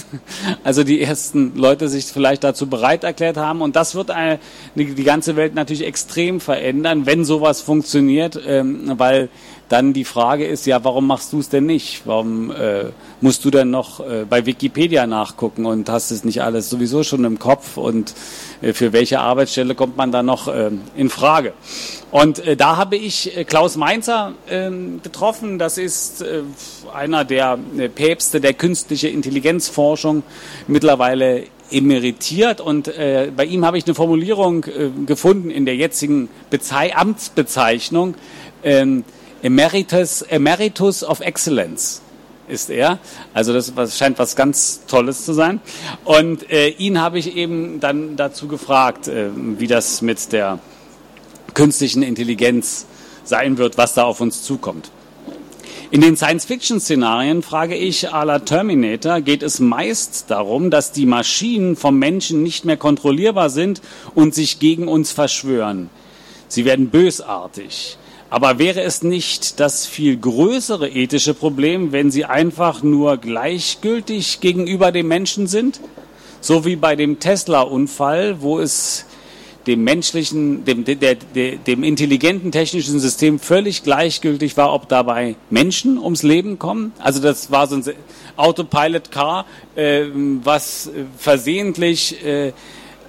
Also 0.62 0.84
die 0.84 1.02
ersten 1.02 1.56
Leute 1.56 1.88
sich 1.88 2.06
vielleicht 2.06 2.44
dazu 2.44 2.68
bereit 2.68 3.04
erklärt 3.04 3.36
haben. 3.36 3.60
Und 3.60 3.76
das 3.76 3.94
wird 3.94 4.10
eine, 4.10 4.38
die 4.74 5.04
ganze 5.04 5.36
Welt 5.36 5.54
natürlich 5.54 5.84
extrem 5.84 6.40
verändern, 6.40 7.06
wenn 7.06 7.24
sowas 7.24 7.60
funktioniert, 7.60 8.40
ähm, 8.46 8.99
weil 9.00 9.28
dann 9.68 9.92
die 9.92 10.04
Frage 10.04 10.46
ist, 10.46 10.66
ja, 10.66 10.82
warum 10.84 11.06
machst 11.06 11.32
du 11.32 11.38
es 11.38 11.48
denn 11.48 11.64
nicht? 11.64 12.02
Warum 12.04 12.50
äh, 12.50 12.86
musst 13.20 13.44
du 13.44 13.50
denn 13.50 13.70
noch 13.70 14.00
äh, 14.00 14.24
bei 14.28 14.44
Wikipedia 14.44 15.06
nachgucken 15.06 15.64
und 15.64 15.88
hast 15.88 16.10
es 16.10 16.24
nicht 16.24 16.42
alles 16.42 16.70
sowieso 16.70 17.04
schon 17.04 17.24
im 17.24 17.38
Kopf 17.38 17.76
und 17.76 18.14
äh, 18.62 18.72
für 18.72 18.92
welche 18.92 19.20
Arbeitsstelle 19.20 19.76
kommt 19.76 19.96
man 19.96 20.10
dann 20.10 20.26
noch 20.26 20.48
äh, 20.48 20.70
in 20.96 21.08
Frage? 21.08 21.52
Und 22.10 22.40
äh, 22.40 22.56
da 22.56 22.76
habe 22.76 22.96
ich 22.96 23.36
äh, 23.36 23.44
Klaus 23.44 23.76
Mainzer 23.76 24.34
äh, 24.48 24.70
getroffen. 25.02 25.58
Das 25.60 25.78
ist 25.78 26.22
äh, 26.22 26.42
einer 26.92 27.24
der 27.24 27.58
äh, 27.78 27.88
Päpste 27.88 28.40
der 28.40 28.54
künstliche 28.54 29.08
Intelligenzforschung, 29.08 30.24
mittlerweile 30.66 31.44
emeritiert. 31.70 32.60
Und 32.60 32.88
äh, 32.88 33.30
bei 33.34 33.44
ihm 33.44 33.64
habe 33.64 33.78
ich 33.78 33.86
eine 33.86 33.94
Formulierung 33.94 34.64
äh, 34.64 34.90
gefunden 35.06 35.50
in 35.50 35.64
der 35.64 35.76
jetzigen 35.76 36.28
Bezei 36.50 36.94
Amtsbezeichnung. 36.94 38.14
Ähm, 38.62 39.04
Emeritus, 39.42 40.22
Emeritus 40.22 41.02
of 41.02 41.20
Excellence 41.20 42.02
ist 42.48 42.68
er. 42.68 42.98
Also 43.32 43.52
das 43.52 43.96
scheint 43.96 44.18
was 44.18 44.36
ganz 44.36 44.82
Tolles 44.86 45.24
zu 45.24 45.32
sein. 45.32 45.60
Und 46.04 46.50
äh, 46.50 46.68
ihn 46.68 47.00
habe 47.00 47.18
ich 47.18 47.36
eben 47.36 47.80
dann 47.80 48.16
dazu 48.16 48.48
gefragt, 48.48 49.08
äh, 49.08 49.30
wie 49.34 49.66
das 49.66 50.02
mit 50.02 50.32
der 50.32 50.58
künstlichen 51.54 52.02
Intelligenz 52.02 52.86
sein 53.24 53.58
wird, 53.58 53.78
was 53.78 53.94
da 53.94 54.04
auf 54.04 54.20
uns 54.20 54.42
zukommt. 54.42 54.90
In 55.92 56.02
den 56.02 56.16
Science-Fiction-Szenarien, 56.16 57.42
frage 57.42 57.74
ich, 57.74 58.12
à 58.12 58.24
la 58.24 58.38
Terminator, 58.38 59.20
geht 59.20 59.42
es 59.42 59.58
meist 59.58 60.26
darum, 60.28 60.70
dass 60.70 60.92
die 60.92 61.06
Maschinen 61.06 61.74
vom 61.74 61.98
Menschen 61.98 62.44
nicht 62.44 62.64
mehr 62.64 62.76
kontrollierbar 62.76 63.50
sind 63.50 63.80
und 64.14 64.32
sich 64.32 64.60
gegen 64.60 64.86
uns 64.86 65.10
verschwören. 65.10 65.90
Sie 66.46 66.64
werden 66.64 66.90
bösartig. 66.90 67.98
Aber 68.30 68.60
wäre 68.60 68.82
es 68.82 69.02
nicht 69.02 69.58
das 69.58 69.86
viel 69.86 70.16
größere 70.16 70.88
ethische 70.88 71.34
Problem, 71.34 71.90
wenn 71.90 72.12
sie 72.12 72.24
einfach 72.24 72.84
nur 72.84 73.16
gleichgültig 73.16 74.38
gegenüber 74.40 74.92
dem 74.92 75.08
Menschen 75.08 75.48
sind? 75.48 75.80
So 76.40 76.64
wie 76.64 76.76
bei 76.76 76.94
dem 76.94 77.18
Tesla-Unfall, 77.18 78.40
wo 78.40 78.60
es 78.60 79.04
dem 79.66 79.84
menschlichen, 79.84 80.64
dem, 80.64 80.84
der, 80.84 80.96
der, 80.96 81.56
dem 81.56 81.82
intelligenten 81.82 82.52
technischen 82.52 82.98
System 83.00 83.38
völlig 83.38 83.82
gleichgültig 83.82 84.56
war, 84.56 84.72
ob 84.72 84.88
dabei 84.88 85.34
Menschen 85.50 85.98
ums 85.98 86.22
Leben 86.22 86.58
kommen. 86.58 86.92
Also 86.98 87.20
das 87.20 87.50
war 87.50 87.66
so 87.66 87.74
ein 87.74 87.84
Autopilot-Car, 88.36 89.44
äh, 89.74 90.04
was 90.42 90.90
versehentlich 91.18 92.24
äh, 92.24 92.52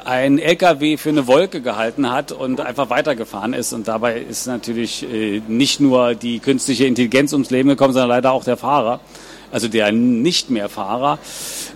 ein 0.06 0.40
LKW 0.40 0.98
für 0.98 1.10
eine 1.10 1.28
Wolke 1.28 1.62
gehalten 1.62 2.12
hat 2.12 2.32
und 2.32 2.60
einfach 2.62 2.90
weitergefahren 2.90 3.54
ist. 3.54 3.74
Und 3.74 3.88
dabei 3.88 4.20
ist 4.20 4.48
natürlich 4.48 5.04
äh, 5.04 5.42
nicht 5.48 5.80
nur 5.80 6.16
die 6.16 6.40
künstliche 6.40 6.86
Intelligenz 6.86 7.34
ums 7.34 7.50
Leben 7.50 7.70
gekommen, 7.70 7.94
sondern 7.94 8.10
leider 8.10 8.32
auch 8.32 8.44
der 8.44 8.58
Fahrer, 8.58 9.00
also 9.52 9.68
der 9.68 9.92
nicht 9.92 10.50
mehr 10.50 10.70
Fahrer, 10.70 11.20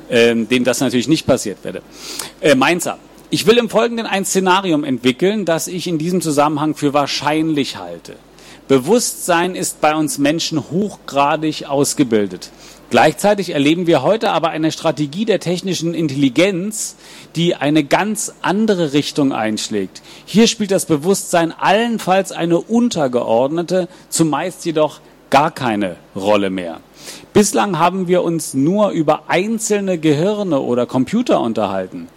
äh, 0.10 0.36
dem 0.36 0.64
das 0.64 0.80
natürlich 0.80 1.08
nicht 1.08 1.28
passiert 1.28 1.64
werde. 1.64 1.82
Äh, 2.42 2.56
Mainzer. 2.56 2.98
Ich 3.32 3.48
will 3.48 3.58
im 3.58 3.70
Folgenden 3.70 4.06
ein 4.06 4.24
Szenarium 4.24 4.84
entwickeln, 4.84 5.46
das 5.46 5.68
ich 5.68 5.88
in 5.88 5.98
diesem 5.98 6.22
Zusammenhang 6.22 6.76
für 6.76 6.94
wahrscheinlich 6.94 7.78
halte. 7.78 8.16
Bewusstsein 8.68 9.56
ist 9.56 9.82
bei 9.82 9.96
uns 9.96 10.18
Menschen 10.18 10.72
hochgradig 10.72 11.66
ausgebildet. 11.66 12.50
Gleichzeitig 12.96 13.50
erleben 13.50 13.88
wir 13.88 14.04
heute 14.04 14.32
aber 14.32 14.52
eine 14.52 14.72
Strategie 14.72 15.26
der 15.26 15.42
technischen 15.42 15.94
Intelligenz, 15.94 16.96
die 17.36 17.54
eine 17.54 17.84
ganz 17.84 18.34
andere 18.42 18.94
Richtung 18.94 19.34
einschlägt. 19.34 20.02
Hier 20.24 20.48
spielt 20.48 20.72
das 20.72 20.86
Bewusstsein 20.86 21.52
allenfalls 21.52 22.32
eine 22.32 22.58
untergeordnete, 22.58 23.90
zumeist 24.08 24.66
jedoch 24.66 25.02
gar 25.30 25.52
keine 25.52 25.98
Rolle 26.16 26.50
mehr. 26.50 26.80
Bislang 27.34 27.80
haben 27.80 28.08
wir 28.08 28.24
uns 28.24 28.54
nur 28.54 28.92
über 28.92 29.24
einzelne 29.28 29.98
Gehirne 29.98 30.62
oder 30.62 30.86
Computer 30.86 31.42
unterhalten. 31.42 32.08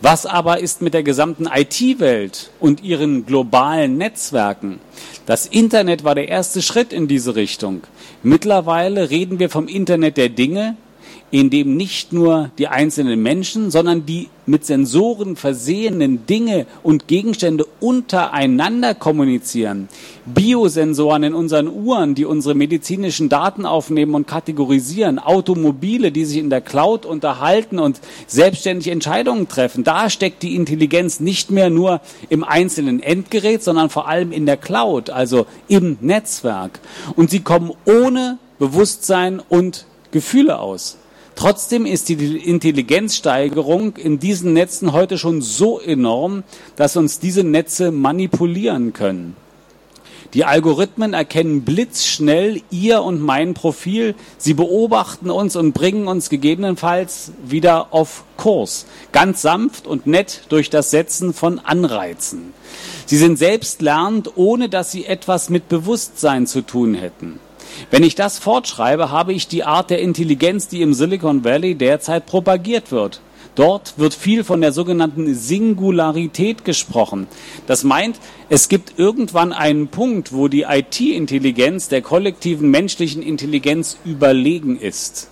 Was 0.00 0.24
aber 0.24 0.60
ist 0.60 0.82
mit 0.82 0.94
der 0.94 1.02
gesamten 1.02 1.48
IT-Welt 1.52 2.50
und 2.60 2.84
ihren 2.84 3.26
globalen 3.26 3.98
Netzwerken? 3.98 4.78
Das 5.26 5.46
Internet 5.46 6.04
war 6.04 6.14
der 6.14 6.28
erste 6.28 6.62
Schritt 6.62 6.92
in 6.92 7.08
diese 7.08 7.34
Richtung. 7.34 7.82
Mittlerweile 8.22 9.10
reden 9.10 9.38
wir 9.38 9.48
vom 9.48 9.68
Internet 9.68 10.16
der 10.16 10.28
Dinge, 10.28 10.76
in 11.30 11.50
dem 11.50 11.76
nicht 11.76 12.12
nur 12.12 12.50
die 12.58 12.68
einzelnen 12.68 13.22
Menschen, 13.22 13.70
sondern 13.70 14.06
die 14.06 14.28
mit 14.46 14.64
Sensoren 14.64 15.36
versehenen 15.36 16.24
Dinge 16.24 16.66
und 16.82 17.06
Gegenstände 17.06 17.66
untereinander 17.80 18.94
kommunizieren. 18.94 19.88
Biosensoren 20.24 21.22
in 21.22 21.34
unseren 21.34 21.68
Uhren, 21.68 22.14
die 22.14 22.24
unsere 22.24 22.54
medizinischen 22.54 23.28
Daten 23.28 23.66
aufnehmen 23.66 24.14
und 24.14 24.26
kategorisieren. 24.26 25.18
Automobile, 25.18 26.12
die 26.12 26.24
sich 26.24 26.38
in 26.38 26.48
der 26.48 26.62
Cloud 26.62 27.04
unterhalten 27.04 27.78
und 27.78 28.00
selbstständig 28.26 28.88
Entscheidungen 28.88 29.48
treffen. 29.48 29.84
Da 29.84 30.08
steckt 30.08 30.42
die 30.42 30.56
Intelligenz 30.56 31.20
nicht 31.20 31.50
mehr 31.50 31.68
nur 31.68 32.00
im 32.30 32.42
einzelnen 32.42 33.00
Endgerät, 33.00 33.62
sondern 33.62 33.90
vor 33.90 34.08
allem 34.08 34.32
in 34.32 34.46
der 34.46 34.56
Cloud, 34.56 35.10
also 35.10 35.46
im 35.68 35.98
Netzwerk. 36.00 36.80
Und 37.16 37.30
sie 37.30 37.40
kommen 37.40 37.72
ohne 37.84 38.38
Bewusstsein 38.58 39.42
und 39.46 39.84
Gefühle 40.10 40.58
aus. 40.58 40.96
Trotzdem 41.38 41.86
ist 41.86 42.08
die 42.08 42.36
Intelligenzsteigerung 42.36 43.96
in 43.96 44.18
diesen 44.18 44.54
Netzen 44.54 44.90
heute 44.92 45.18
schon 45.18 45.40
so 45.40 45.78
enorm, 45.78 46.42
dass 46.74 46.96
uns 46.96 47.20
diese 47.20 47.44
Netze 47.44 47.92
manipulieren 47.92 48.92
können. 48.92 49.36
Die 50.34 50.44
Algorithmen 50.44 51.14
erkennen 51.14 51.62
blitzschnell 51.62 52.60
Ihr 52.72 53.04
und 53.04 53.20
mein 53.20 53.54
Profil. 53.54 54.16
Sie 54.36 54.52
beobachten 54.52 55.30
uns 55.30 55.54
und 55.54 55.74
bringen 55.74 56.08
uns 56.08 56.28
gegebenenfalls 56.28 57.30
wieder 57.44 57.94
auf 57.94 58.24
Kurs. 58.36 58.86
Ganz 59.12 59.40
sanft 59.40 59.86
und 59.86 60.08
nett 60.08 60.42
durch 60.48 60.70
das 60.70 60.90
Setzen 60.90 61.32
von 61.32 61.60
Anreizen. 61.60 62.52
Sie 63.06 63.16
sind 63.16 63.38
selbstlernend, 63.38 64.32
ohne 64.34 64.68
dass 64.68 64.90
sie 64.90 65.06
etwas 65.06 65.50
mit 65.50 65.68
Bewusstsein 65.68 66.48
zu 66.48 66.62
tun 66.62 66.94
hätten. 66.94 67.38
Wenn 67.90 68.02
ich 68.02 68.14
das 68.14 68.38
fortschreibe, 68.38 69.10
habe 69.10 69.32
ich 69.32 69.48
die 69.48 69.64
Art 69.64 69.90
der 69.90 70.00
Intelligenz, 70.00 70.68
die 70.68 70.82
im 70.82 70.94
Silicon 70.94 71.44
Valley 71.44 71.74
derzeit 71.74 72.26
propagiert 72.26 72.92
wird. 72.92 73.20
Dort 73.54 73.94
wird 73.98 74.14
viel 74.14 74.44
von 74.44 74.60
der 74.60 74.72
sogenannten 74.72 75.34
Singularität 75.34 76.64
gesprochen. 76.64 77.26
Das 77.66 77.82
meint, 77.82 78.20
es 78.48 78.68
gibt 78.68 78.98
irgendwann 78.98 79.52
einen 79.52 79.88
Punkt, 79.88 80.32
wo 80.32 80.46
die 80.46 80.62
IT-Intelligenz 80.62 81.88
der 81.88 82.02
kollektiven 82.02 82.70
menschlichen 82.70 83.20
Intelligenz 83.20 83.98
überlegen 84.04 84.78
ist. 84.78 85.28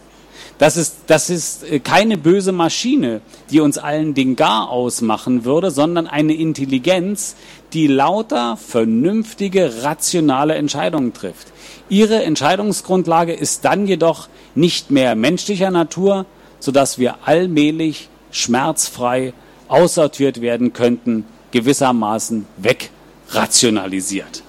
Das 0.59 0.79
ist, 0.79 0.97
das 1.07 1.29
ist 1.29 1.65
äh, 1.65 1.81
keine 1.81 2.17
böse 2.17 2.53
Maschine, 2.53 3.21
die 3.51 3.61
uns 3.61 3.77
allen 3.77 4.15
den 4.15 4.37
Gar 4.37 4.71
ausmachen 4.71 5.45
würde, 5.45 5.71
sondern 5.71 6.07
eine 6.07 6.35
Intelligenz, 6.35 7.37
die 7.73 7.87
lauter 7.87 8.57
vernünftige, 8.57 9.83
rationale 9.83 10.55
Entscheidungen 10.55 11.13
trifft. 11.13 11.49
Ihre 11.89 12.23
Entscheidungsgrundlage 12.23 13.35
ist 13.35 13.65
dann 13.65 13.87
jedoch 13.87 14.29
nicht 14.55 14.91
mehr 14.91 15.15
menschlicher 15.15 15.71
Natur, 15.71 16.25
sodass 16.59 16.99
wir 16.99 17.17
allmählich 17.27 18.09
schmerzfrei 18.31 19.35
aussortiert 19.69 20.41
werden 20.41 20.73
könnten, 20.73 21.25
gewissermaßen 21.51 22.47
wegrationalisiert. 22.57 24.43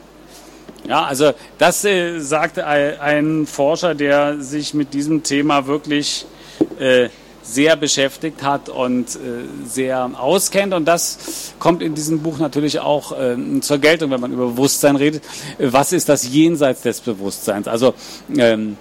Ja, 0.88 1.04
also 1.04 1.34
das 1.58 1.84
äh, 1.84 2.20
sagte 2.20 2.66
ein 2.66 3.46
Forscher, 3.46 3.94
der 3.94 4.42
sich 4.42 4.74
mit 4.74 4.94
diesem 4.94 5.22
Thema 5.22 5.68
wirklich 5.68 6.26
äh, 6.80 7.10
sehr 7.44 7.76
beschäftigt 7.76 8.44
hat 8.44 8.70
und 8.70 9.16
äh, 9.16 9.18
sehr 9.66 10.10
auskennt. 10.18 10.74
Und 10.74 10.86
das 10.86 11.54
kommt 11.60 11.82
in 11.82 11.94
diesem 11.94 12.20
Buch 12.20 12.40
natürlich 12.40 12.80
auch 12.80 13.12
äh, 13.18 13.36
zur 13.60 13.80
Geltung, 13.80 14.12
wenn 14.12 14.22
man 14.22 14.32
über 14.32 14.48
Bewusstsein 14.48 14.96
redet. 14.96 15.24
Was 15.60 15.92
ist 15.92 16.08
das 16.08 16.30
jenseits 16.30 16.82
des 16.82 17.02
Bewusstseins? 17.02 17.68
Also 17.68 17.94
ähm, 18.38 18.78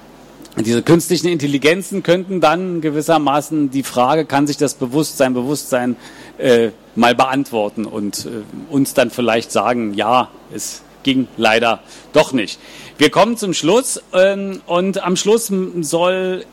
diese 0.58 0.82
künstlichen 0.82 1.28
Intelligenzen 1.28 2.02
könnten 2.02 2.40
dann 2.40 2.80
gewissermaßen 2.80 3.70
die 3.70 3.82
Frage, 3.82 4.24
kann 4.24 4.46
sich 4.46 4.56
das 4.56 4.74
Bewusstsein, 4.74 5.34
Bewusstsein 5.34 5.96
äh, 6.38 6.70
mal 6.94 7.14
beantworten 7.14 7.84
und 7.84 8.26
äh, 8.26 8.72
uns 8.72 8.94
dann 8.94 9.10
vielleicht 9.10 9.52
sagen, 9.52 9.92
ja, 9.94 10.28
es 10.54 10.82
ging 11.06 11.28
leider 11.36 11.80
doch 12.12 12.32
nicht. 12.32 12.58
Wir 12.98 13.10
kommen 13.10 13.36
zum 13.36 13.54
Schluss 13.54 14.02
ähm, 14.12 14.60
und 14.66 15.02
am 15.02 15.16
Schluss 15.16 15.50
soll 15.80 16.44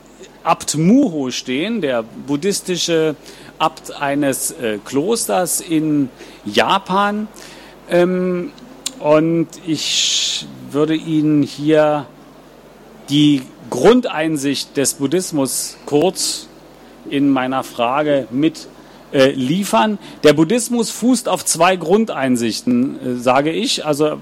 Abt 0.44 0.76
Muho 0.76 1.30
stehen, 1.30 1.80
der 1.80 2.02
buddhistische 2.02 3.16
Abt 3.58 3.92
eines 3.92 4.52
äh, 4.52 4.78
Klosters 4.84 5.60
in 5.60 6.08
Japan. 6.44 7.26
Ähm, 7.90 8.52
und 9.00 9.48
ich 9.66 10.46
würde 10.70 10.94
Ihnen 10.94 11.42
hier 11.42 12.06
die 13.10 13.42
Grundeinsicht 13.70 14.76
des 14.76 14.94
Buddhismus 14.94 15.78
kurz 15.84 16.46
in 17.10 17.28
meiner 17.28 17.64
Frage 17.64 18.28
mit 18.30 18.68
äh, 19.14 19.30
liefern. 19.30 19.98
Der 20.24 20.34
Buddhismus 20.34 20.90
fußt 20.90 21.28
auf 21.30 21.46
zwei 21.46 21.76
Grundeinsichten, 21.76 22.98
äh, 23.00 23.16
sage 23.16 23.52
ich, 23.52 23.86
also 23.86 24.08
äh, 24.08 24.16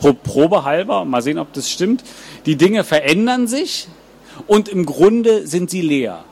pro, 0.00 0.14
Probe 0.14 0.64
halber, 0.64 1.04
mal 1.04 1.20
sehen, 1.20 1.38
ob 1.38 1.52
das 1.52 1.70
stimmt. 1.70 2.02
Die 2.46 2.56
Dinge 2.56 2.84
verändern 2.84 3.46
sich, 3.46 3.88
und 4.46 4.68
im 4.68 4.86
Grunde 4.86 5.46
sind 5.46 5.70
sie 5.70 5.80
leer. 5.80 6.24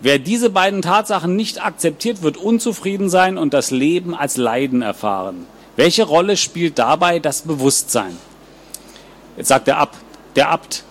Wer 0.00 0.18
diese 0.18 0.50
beiden 0.50 0.82
Tatsachen 0.82 1.36
nicht 1.36 1.64
akzeptiert, 1.64 2.22
wird 2.22 2.36
unzufrieden 2.36 3.08
sein 3.08 3.38
und 3.38 3.54
das 3.54 3.70
Leben 3.70 4.14
als 4.14 4.36
Leiden 4.36 4.82
erfahren. 4.82 5.46
Welche 5.76 6.04
Rolle 6.04 6.36
spielt 6.36 6.78
dabei 6.78 7.18
das 7.18 7.42
Bewusstsein? 7.42 8.16
Jetzt 9.36 9.48
sagt 9.48 9.66
der 9.66 9.78
Abt, 9.78 9.96
der 10.36 10.50
Abt, 10.50 10.84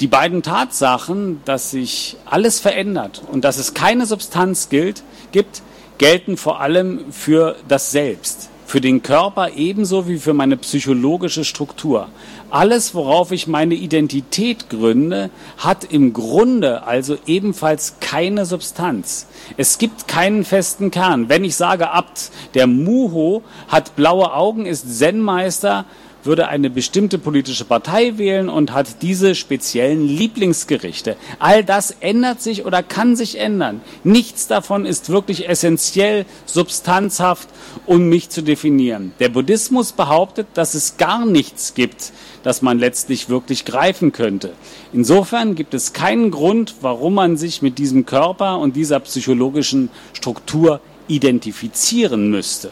die 0.00 0.06
beiden 0.06 0.42
Tatsachen, 0.42 1.40
dass 1.44 1.70
sich 1.70 2.16
alles 2.24 2.60
verändert 2.60 3.22
und 3.30 3.44
dass 3.44 3.58
es 3.58 3.74
keine 3.74 4.06
Substanz 4.06 4.68
gilt, 4.68 5.02
gibt, 5.32 5.62
gelten 5.98 6.36
vor 6.36 6.60
allem 6.60 7.12
für 7.12 7.56
das 7.68 7.90
Selbst, 7.90 8.50
für 8.66 8.80
den 8.80 9.02
Körper 9.02 9.50
ebenso 9.56 10.08
wie 10.08 10.18
für 10.18 10.34
meine 10.34 10.56
psychologische 10.56 11.44
Struktur. 11.44 12.08
Alles, 12.50 12.94
worauf 12.94 13.32
ich 13.32 13.46
meine 13.46 13.74
Identität 13.74 14.70
gründe, 14.70 15.30
hat 15.58 15.84
im 15.84 16.12
Grunde 16.12 16.84
also 16.84 17.18
ebenfalls 17.26 17.96
keine 18.00 18.46
Substanz. 18.46 19.26
Es 19.56 19.78
gibt 19.78 20.08
keinen 20.08 20.44
festen 20.44 20.90
Kern. 20.90 21.28
Wenn 21.28 21.44
ich 21.44 21.56
sage, 21.56 21.90
Abt, 21.90 22.30
der 22.54 22.66
Muho 22.66 23.42
hat 23.68 23.96
blaue 23.96 24.32
Augen, 24.32 24.66
ist 24.66 24.98
Zen-Meister, 24.98 25.84
würde 26.24 26.48
eine 26.48 26.70
bestimmte 26.70 27.18
politische 27.18 27.64
Partei 27.64 28.18
wählen 28.18 28.48
und 28.48 28.72
hat 28.72 29.02
diese 29.02 29.34
speziellen 29.34 30.06
Lieblingsgerichte. 30.06 31.16
All 31.38 31.64
das 31.64 31.96
ändert 32.00 32.40
sich 32.40 32.64
oder 32.64 32.82
kann 32.82 33.16
sich 33.16 33.38
ändern. 33.38 33.80
Nichts 34.02 34.46
davon 34.46 34.86
ist 34.86 35.10
wirklich 35.10 35.48
essentiell, 35.48 36.26
substanzhaft, 36.46 37.48
um 37.86 38.08
mich 38.08 38.30
zu 38.30 38.42
definieren. 38.42 39.12
Der 39.20 39.28
Buddhismus 39.28 39.92
behauptet, 39.92 40.46
dass 40.54 40.74
es 40.74 40.96
gar 40.96 41.26
nichts 41.26 41.74
gibt, 41.74 42.12
das 42.42 42.62
man 42.62 42.78
letztlich 42.78 43.28
wirklich 43.28 43.64
greifen 43.64 44.12
könnte. 44.12 44.52
Insofern 44.92 45.54
gibt 45.54 45.74
es 45.74 45.92
keinen 45.92 46.30
Grund, 46.30 46.76
warum 46.80 47.14
man 47.14 47.36
sich 47.36 47.62
mit 47.62 47.78
diesem 47.78 48.06
Körper 48.06 48.58
und 48.58 48.76
dieser 48.76 49.00
psychologischen 49.00 49.90
Struktur 50.12 50.80
identifizieren 51.08 52.30
müsste. 52.30 52.70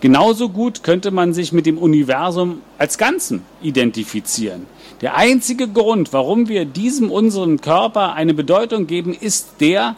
Genauso 0.00 0.48
gut 0.48 0.84
könnte 0.84 1.10
man 1.10 1.34
sich 1.34 1.52
mit 1.52 1.66
dem 1.66 1.76
Universum 1.76 2.62
als 2.78 2.98
Ganzen 2.98 3.42
identifizieren. 3.62 4.66
Der 5.00 5.16
einzige 5.16 5.66
Grund, 5.66 6.12
warum 6.12 6.48
wir 6.48 6.64
diesem 6.64 7.10
unseren 7.10 7.60
Körper 7.60 8.14
eine 8.14 8.34
Bedeutung 8.34 8.86
geben, 8.86 9.12
ist 9.12 9.54
der, 9.60 9.96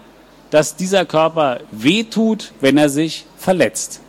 dass 0.51 0.77
dieser 0.77 1.05
Körper 1.05 1.61
wehtut, 1.71 2.53
wenn 2.61 2.79
er 2.79 2.89
sich 2.89 3.27
verletzt. 3.37 4.01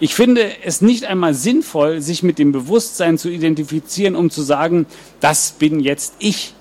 Ich 0.00 0.14
finde 0.14 0.50
es 0.64 0.80
nicht 0.80 1.04
einmal 1.04 1.34
sinnvoll, 1.34 2.00
sich 2.00 2.22
mit 2.22 2.38
dem 2.38 2.50
Bewusstsein 2.50 3.18
zu 3.18 3.28
identifizieren, 3.28 4.16
um 4.16 4.30
zu 4.30 4.42
sagen, 4.42 4.86
das 5.20 5.52
bin 5.52 5.78
jetzt 5.78 6.14
ich. 6.18 6.54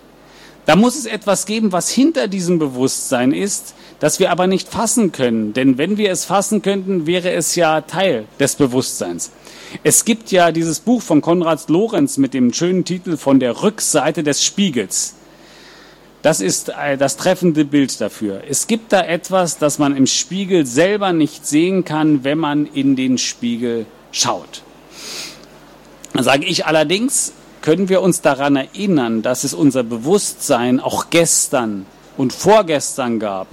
Da 0.65 0.75
muss 0.75 0.95
es 0.95 1.05
etwas 1.05 1.45
geben, 1.45 1.71
was 1.71 1.89
hinter 1.89 2.27
diesem 2.27 2.59
Bewusstsein 2.59 3.31
ist, 3.31 3.73
das 3.99 4.19
wir 4.19 4.31
aber 4.31 4.47
nicht 4.47 4.69
fassen 4.69 5.11
können. 5.11 5.53
Denn 5.53 5.77
wenn 5.77 5.97
wir 5.97 6.11
es 6.11 6.25
fassen 6.25 6.61
könnten, 6.61 7.07
wäre 7.07 7.31
es 7.31 7.55
ja 7.55 7.81
Teil 7.81 8.25
des 8.39 8.55
Bewusstseins. 8.55 9.31
Es 9.83 10.05
gibt 10.05 10.31
ja 10.31 10.51
dieses 10.51 10.79
Buch 10.79 11.01
von 11.01 11.21
Konrad 11.21 11.69
Lorenz 11.69 12.17
mit 12.17 12.33
dem 12.33 12.53
schönen 12.53 12.85
Titel 12.85 13.17
von 13.17 13.39
der 13.39 13.63
Rückseite 13.63 14.23
des 14.23 14.43
Spiegels. 14.43 15.15
Das 16.21 16.39
ist 16.39 16.69
äh, 16.69 16.97
das 16.97 17.17
treffende 17.17 17.65
Bild 17.65 17.99
dafür. 17.99 18.43
Es 18.47 18.67
gibt 18.67 18.93
da 18.93 19.01
etwas, 19.01 19.57
das 19.57 19.79
man 19.79 19.95
im 19.95 20.05
Spiegel 20.05 20.65
selber 20.67 21.13
nicht 21.13 21.47
sehen 21.47 21.83
kann, 21.83 22.23
wenn 22.23 22.37
man 22.37 22.67
in 22.67 22.95
den 22.95 23.17
Spiegel 23.17 23.87
schaut. 24.11 24.61
Dann 26.13 26.23
sage 26.23 26.45
ich 26.45 26.65
allerdings, 26.65 27.33
können 27.61 27.89
wir 27.89 28.01
uns 28.01 28.21
daran 28.21 28.55
erinnern, 28.55 29.21
dass 29.21 29.43
es 29.43 29.53
unser 29.53 29.83
Bewusstsein 29.83 30.79
auch 30.79 31.09
gestern 31.09 31.85
und 32.17 32.33
vorgestern 32.33 33.19
gab. 33.19 33.47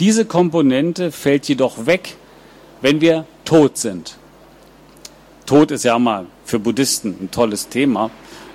Diese 0.00 0.24
Komponente 0.24 1.12
fällt 1.12 1.48
jedoch 1.48 1.86
weg, 1.86 2.16
wenn 2.80 3.00
wir 3.00 3.24
tot 3.44 3.78
sind. 3.78 4.16
Tod 5.46 5.70
ist 5.70 5.84
ja 5.84 5.98
mal 5.98 6.26
für 6.44 6.58
Buddhisten 6.58 7.16
ein 7.20 7.30
tolles 7.30 7.68
Thema. 7.68 8.10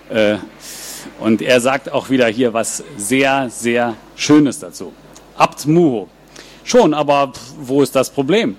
Äh, 0.10 0.38
und 1.20 1.42
er 1.42 1.62
sagt 1.62 1.92
auch 1.92 2.10
wieder 2.10 2.28
hier 2.28 2.54
was 2.54 2.84
sehr, 2.98 3.50
sehr 3.50 3.96
Schönes 4.16 4.60
dazu. 4.60 4.92
Abt 5.38 5.66
Muho. 5.68 6.10
Schon, 6.64 6.94
aber 6.94 7.34
wo 7.60 7.82
ist 7.82 7.96
das 7.96 8.10
Problem? 8.10 8.58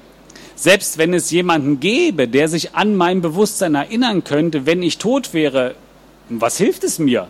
Selbst 0.54 0.98
wenn 0.98 1.14
es 1.14 1.30
jemanden 1.30 1.80
gäbe, 1.80 2.28
der 2.28 2.48
sich 2.48 2.74
an 2.74 2.96
mein 2.96 3.20
Bewusstsein 3.20 3.74
erinnern 3.74 4.24
könnte, 4.24 4.66
wenn 4.66 4.82
ich 4.82 4.98
tot 4.98 5.32
wäre, 5.32 5.74
was 6.38 6.56
hilft 6.56 6.84
es 6.84 6.98
mir? 6.98 7.26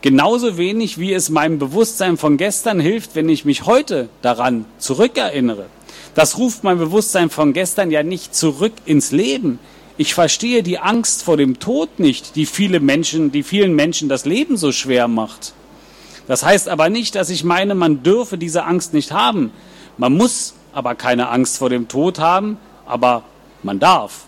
Genauso 0.00 0.56
wenig 0.56 0.98
wie 0.98 1.12
es 1.12 1.28
meinem 1.28 1.58
Bewusstsein 1.58 2.16
von 2.16 2.36
gestern 2.36 2.78
hilft, 2.78 3.14
wenn 3.16 3.28
ich 3.28 3.44
mich 3.44 3.66
heute 3.66 4.08
daran 4.22 4.64
zurückerinnere. 4.78 5.66
Das 6.14 6.38
ruft 6.38 6.64
mein 6.64 6.78
Bewusstsein 6.78 7.30
von 7.30 7.52
gestern 7.52 7.90
ja 7.90 8.02
nicht 8.02 8.34
zurück 8.34 8.72
ins 8.84 9.10
Leben. 9.10 9.58
Ich 9.96 10.14
verstehe 10.14 10.62
die 10.62 10.78
Angst 10.78 11.24
vor 11.24 11.36
dem 11.36 11.58
Tod 11.58 11.98
nicht, 11.98 12.36
die 12.36 12.46
viele 12.46 12.78
Menschen, 12.78 13.32
die 13.32 13.42
vielen 13.42 13.74
Menschen 13.74 14.08
das 14.08 14.24
Leben 14.24 14.56
so 14.56 14.70
schwer 14.70 15.08
macht. 15.08 15.52
Das 16.28 16.44
heißt 16.44 16.68
aber 16.68 16.88
nicht, 16.88 17.16
dass 17.16 17.30
ich 17.30 17.42
meine, 17.42 17.74
man 17.74 18.04
dürfe 18.04 18.38
diese 18.38 18.64
Angst 18.64 18.94
nicht 18.94 19.10
haben. 19.10 19.50
Man 19.96 20.12
muss 20.12 20.54
aber 20.72 20.94
keine 20.94 21.30
Angst 21.30 21.58
vor 21.58 21.70
dem 21.70 21.88
Tod 21.88 22.20
haben, 22.20 22.58
aber 22.86 23.24
man 23.64 23.80
darf. 23.80 24.27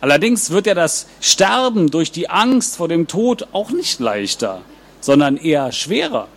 Allerdings 0.00 0.50
wird 0.50 0.66
ja 0.66 0.74
das 0.74 1.06
Sterben 1.20 1.90
durch 1.90 2.12
die 2.12 2.30
Angst 2.30 2.76
vor 2.76 2.88
dem 2.88 3.06
Tod 3.06 3.48
auch 3.52 3.70
nicht 3.70 4.00
leichter, 4.00 4.62
sondern 5.00 5.36
eher 5.36 5.72
schwerer. 5.72 6.28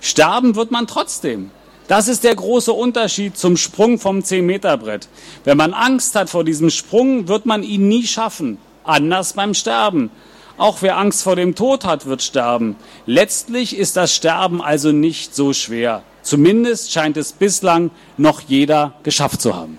Sterben 0.00 0.56
wird 0.56 0.70
man 0.70 0.86
trotzdem. 0.86 1.50
Das 1.88 2.08
ist 2.08 2.24
der 2.24 2.34
große 2.34 2.72
Unterschied 2.72 3.36
zum 3.36 3.56
Sprung 3.56 3.98
vom 3.98 4.20
10-Meter-Brett. 4.20 5.08
Wenn 5.44 5.56
man 5.56 5.74
Angst 5.74 6.14
hat 6.14 6.30
vor 6.30 6.44
diesem 6.44 6.70
Sprung, 6.70 7.28
wird 7.28 7.44
man 7.44 7.62
ihn 7.62 7.88
nie 7.88 8.06
schaffen. 8.06 8.58
Anders 8.84 9.34
beim 9.34 9.54
Sterben. 9.54 10.10
Auch 10.58 10.82
wer 10.82 10.96
Angst 10.96 11.22
vor 11.22 11.36
dem 11.36 11.54
Tod 11.54 11.84
hat, 11.84 12.06
wird 12.06 12.22
sterben. 12.22 12.76
Letztlich 13.06 13.76
ist 13.76 13.96
das 13.96 14.14
Sterben 14.14 14.62
also 14.62 14.92
nicht 14.92 15.34
so 15.34 15.52
schwer. 15.52 16.02
Zumindest 16.22 16.92
scheint 16.92 17.16
es 17.16 17.32
bislang 17.32 17.90
noch 18.16 18.40
jeder 18.40 18.94
geschafft 19.02 19.40
zu 19.40 19.56
haben. 19.56 19.78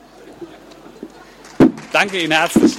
Danke 1.94 2.20
Ihnen 2.20 2.32
herzlich. 2.32 2.76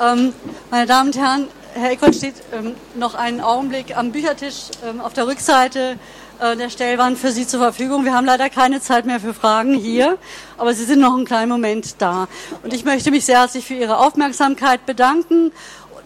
Ähm, 0.00 0.32
meine 0.70 0.86
Damen 0.86 1.08
und 1.08 1.16
Herren, 1.16 1.48
Herr 1.74 1.90
Eckert 1.90 2.14
steht 2.14 2.34
ähm, 2.52 2.76
noch 2.94 3.16
einen 3.16 3.40
Augenblick 3.40 3.96
am 3.96 4.12
Büchertisch 4.12 4.68
ähm, 4.84 5.00
auf 5.00 5.12
der 5.12 5.26
Rückseite 5.26 5.98
äh, 6.44 6.56
der 6.56 6.68
Stellwand 6.68 7.18
für 7.18 7.32
Sie 7.32 7.46
zur 7.46 7.60
Verfügung. 7.60 8.04
Wir 8.04 8.14
haben 8.14 8.26
leider 8.26 8.50
keine 8.50 8.80
Zeit 8.80 9.06
mehr 9.06 9.18
für 9.18 9.32
Fragen 9.32 9.74
hier, 9.74 10.18
aber 10.58 10.74
Sie 10.74 10.84
sind 10.84 11.00
noch 11.00 11.14
einen 11.14 11.24
kleinen 11.24 11.48
Moment 11.48 12.02
da. 12.02 12.28
Und 12.62 12.74
ich 12.74 12.84
möchte 12.84 13.10
mich 13.10 13.24
sehr 13.24 13.40
herzlich 13.40 13.64
für 13.64 13.74
Ihre 13.74 13.98
Aufmerksamkeit 13.98 14.84
bedanken. 14.84 15.52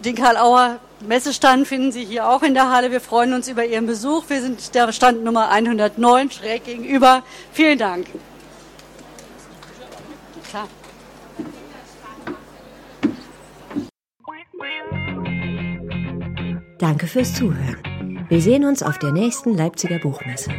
Den 0.05 0.15
Karl-Auer 0.15 0.79
Messestand 1.05 1.67
finden 1.67 1.91
Sie 1.91 2.05
hier 2.05 2.29
auch 2.29 2.41
in 2.41 2.53
der 2.53 2.69
Halle. 2.71 2.89
Wir 2.91 3.01
freuen 3.01 3.33
uns 3.33 3.49
über 3.49 3.65
Ihren 3.65 3.85
Besuch. 3.85 4.23
Wir 4.29 4.41
sind 4.41 4.73
der 4.75 4.91
Stand 4.93 5.23
Nummer 5.23 5.49
109 5.49 6.31
schräg 6.31 6.63
gegenüber. 6.63 7.23
Vielen 7.51 7.77
Dank. 7.77 8.07
Klar. 10.49 10.67
Danke 16.79 17.07
fürs 17.07 17.33
Zuhören. 17.33 17.98
Wir 18.29 18.41
sehen 18.41 18.63
uns 18.63 18.83
auf 18.83 18.99
der 18.99 19.11
nächsten 19.11 19.55
Leipziger 19.55 19.97
Buchmesse. 19.97 20.51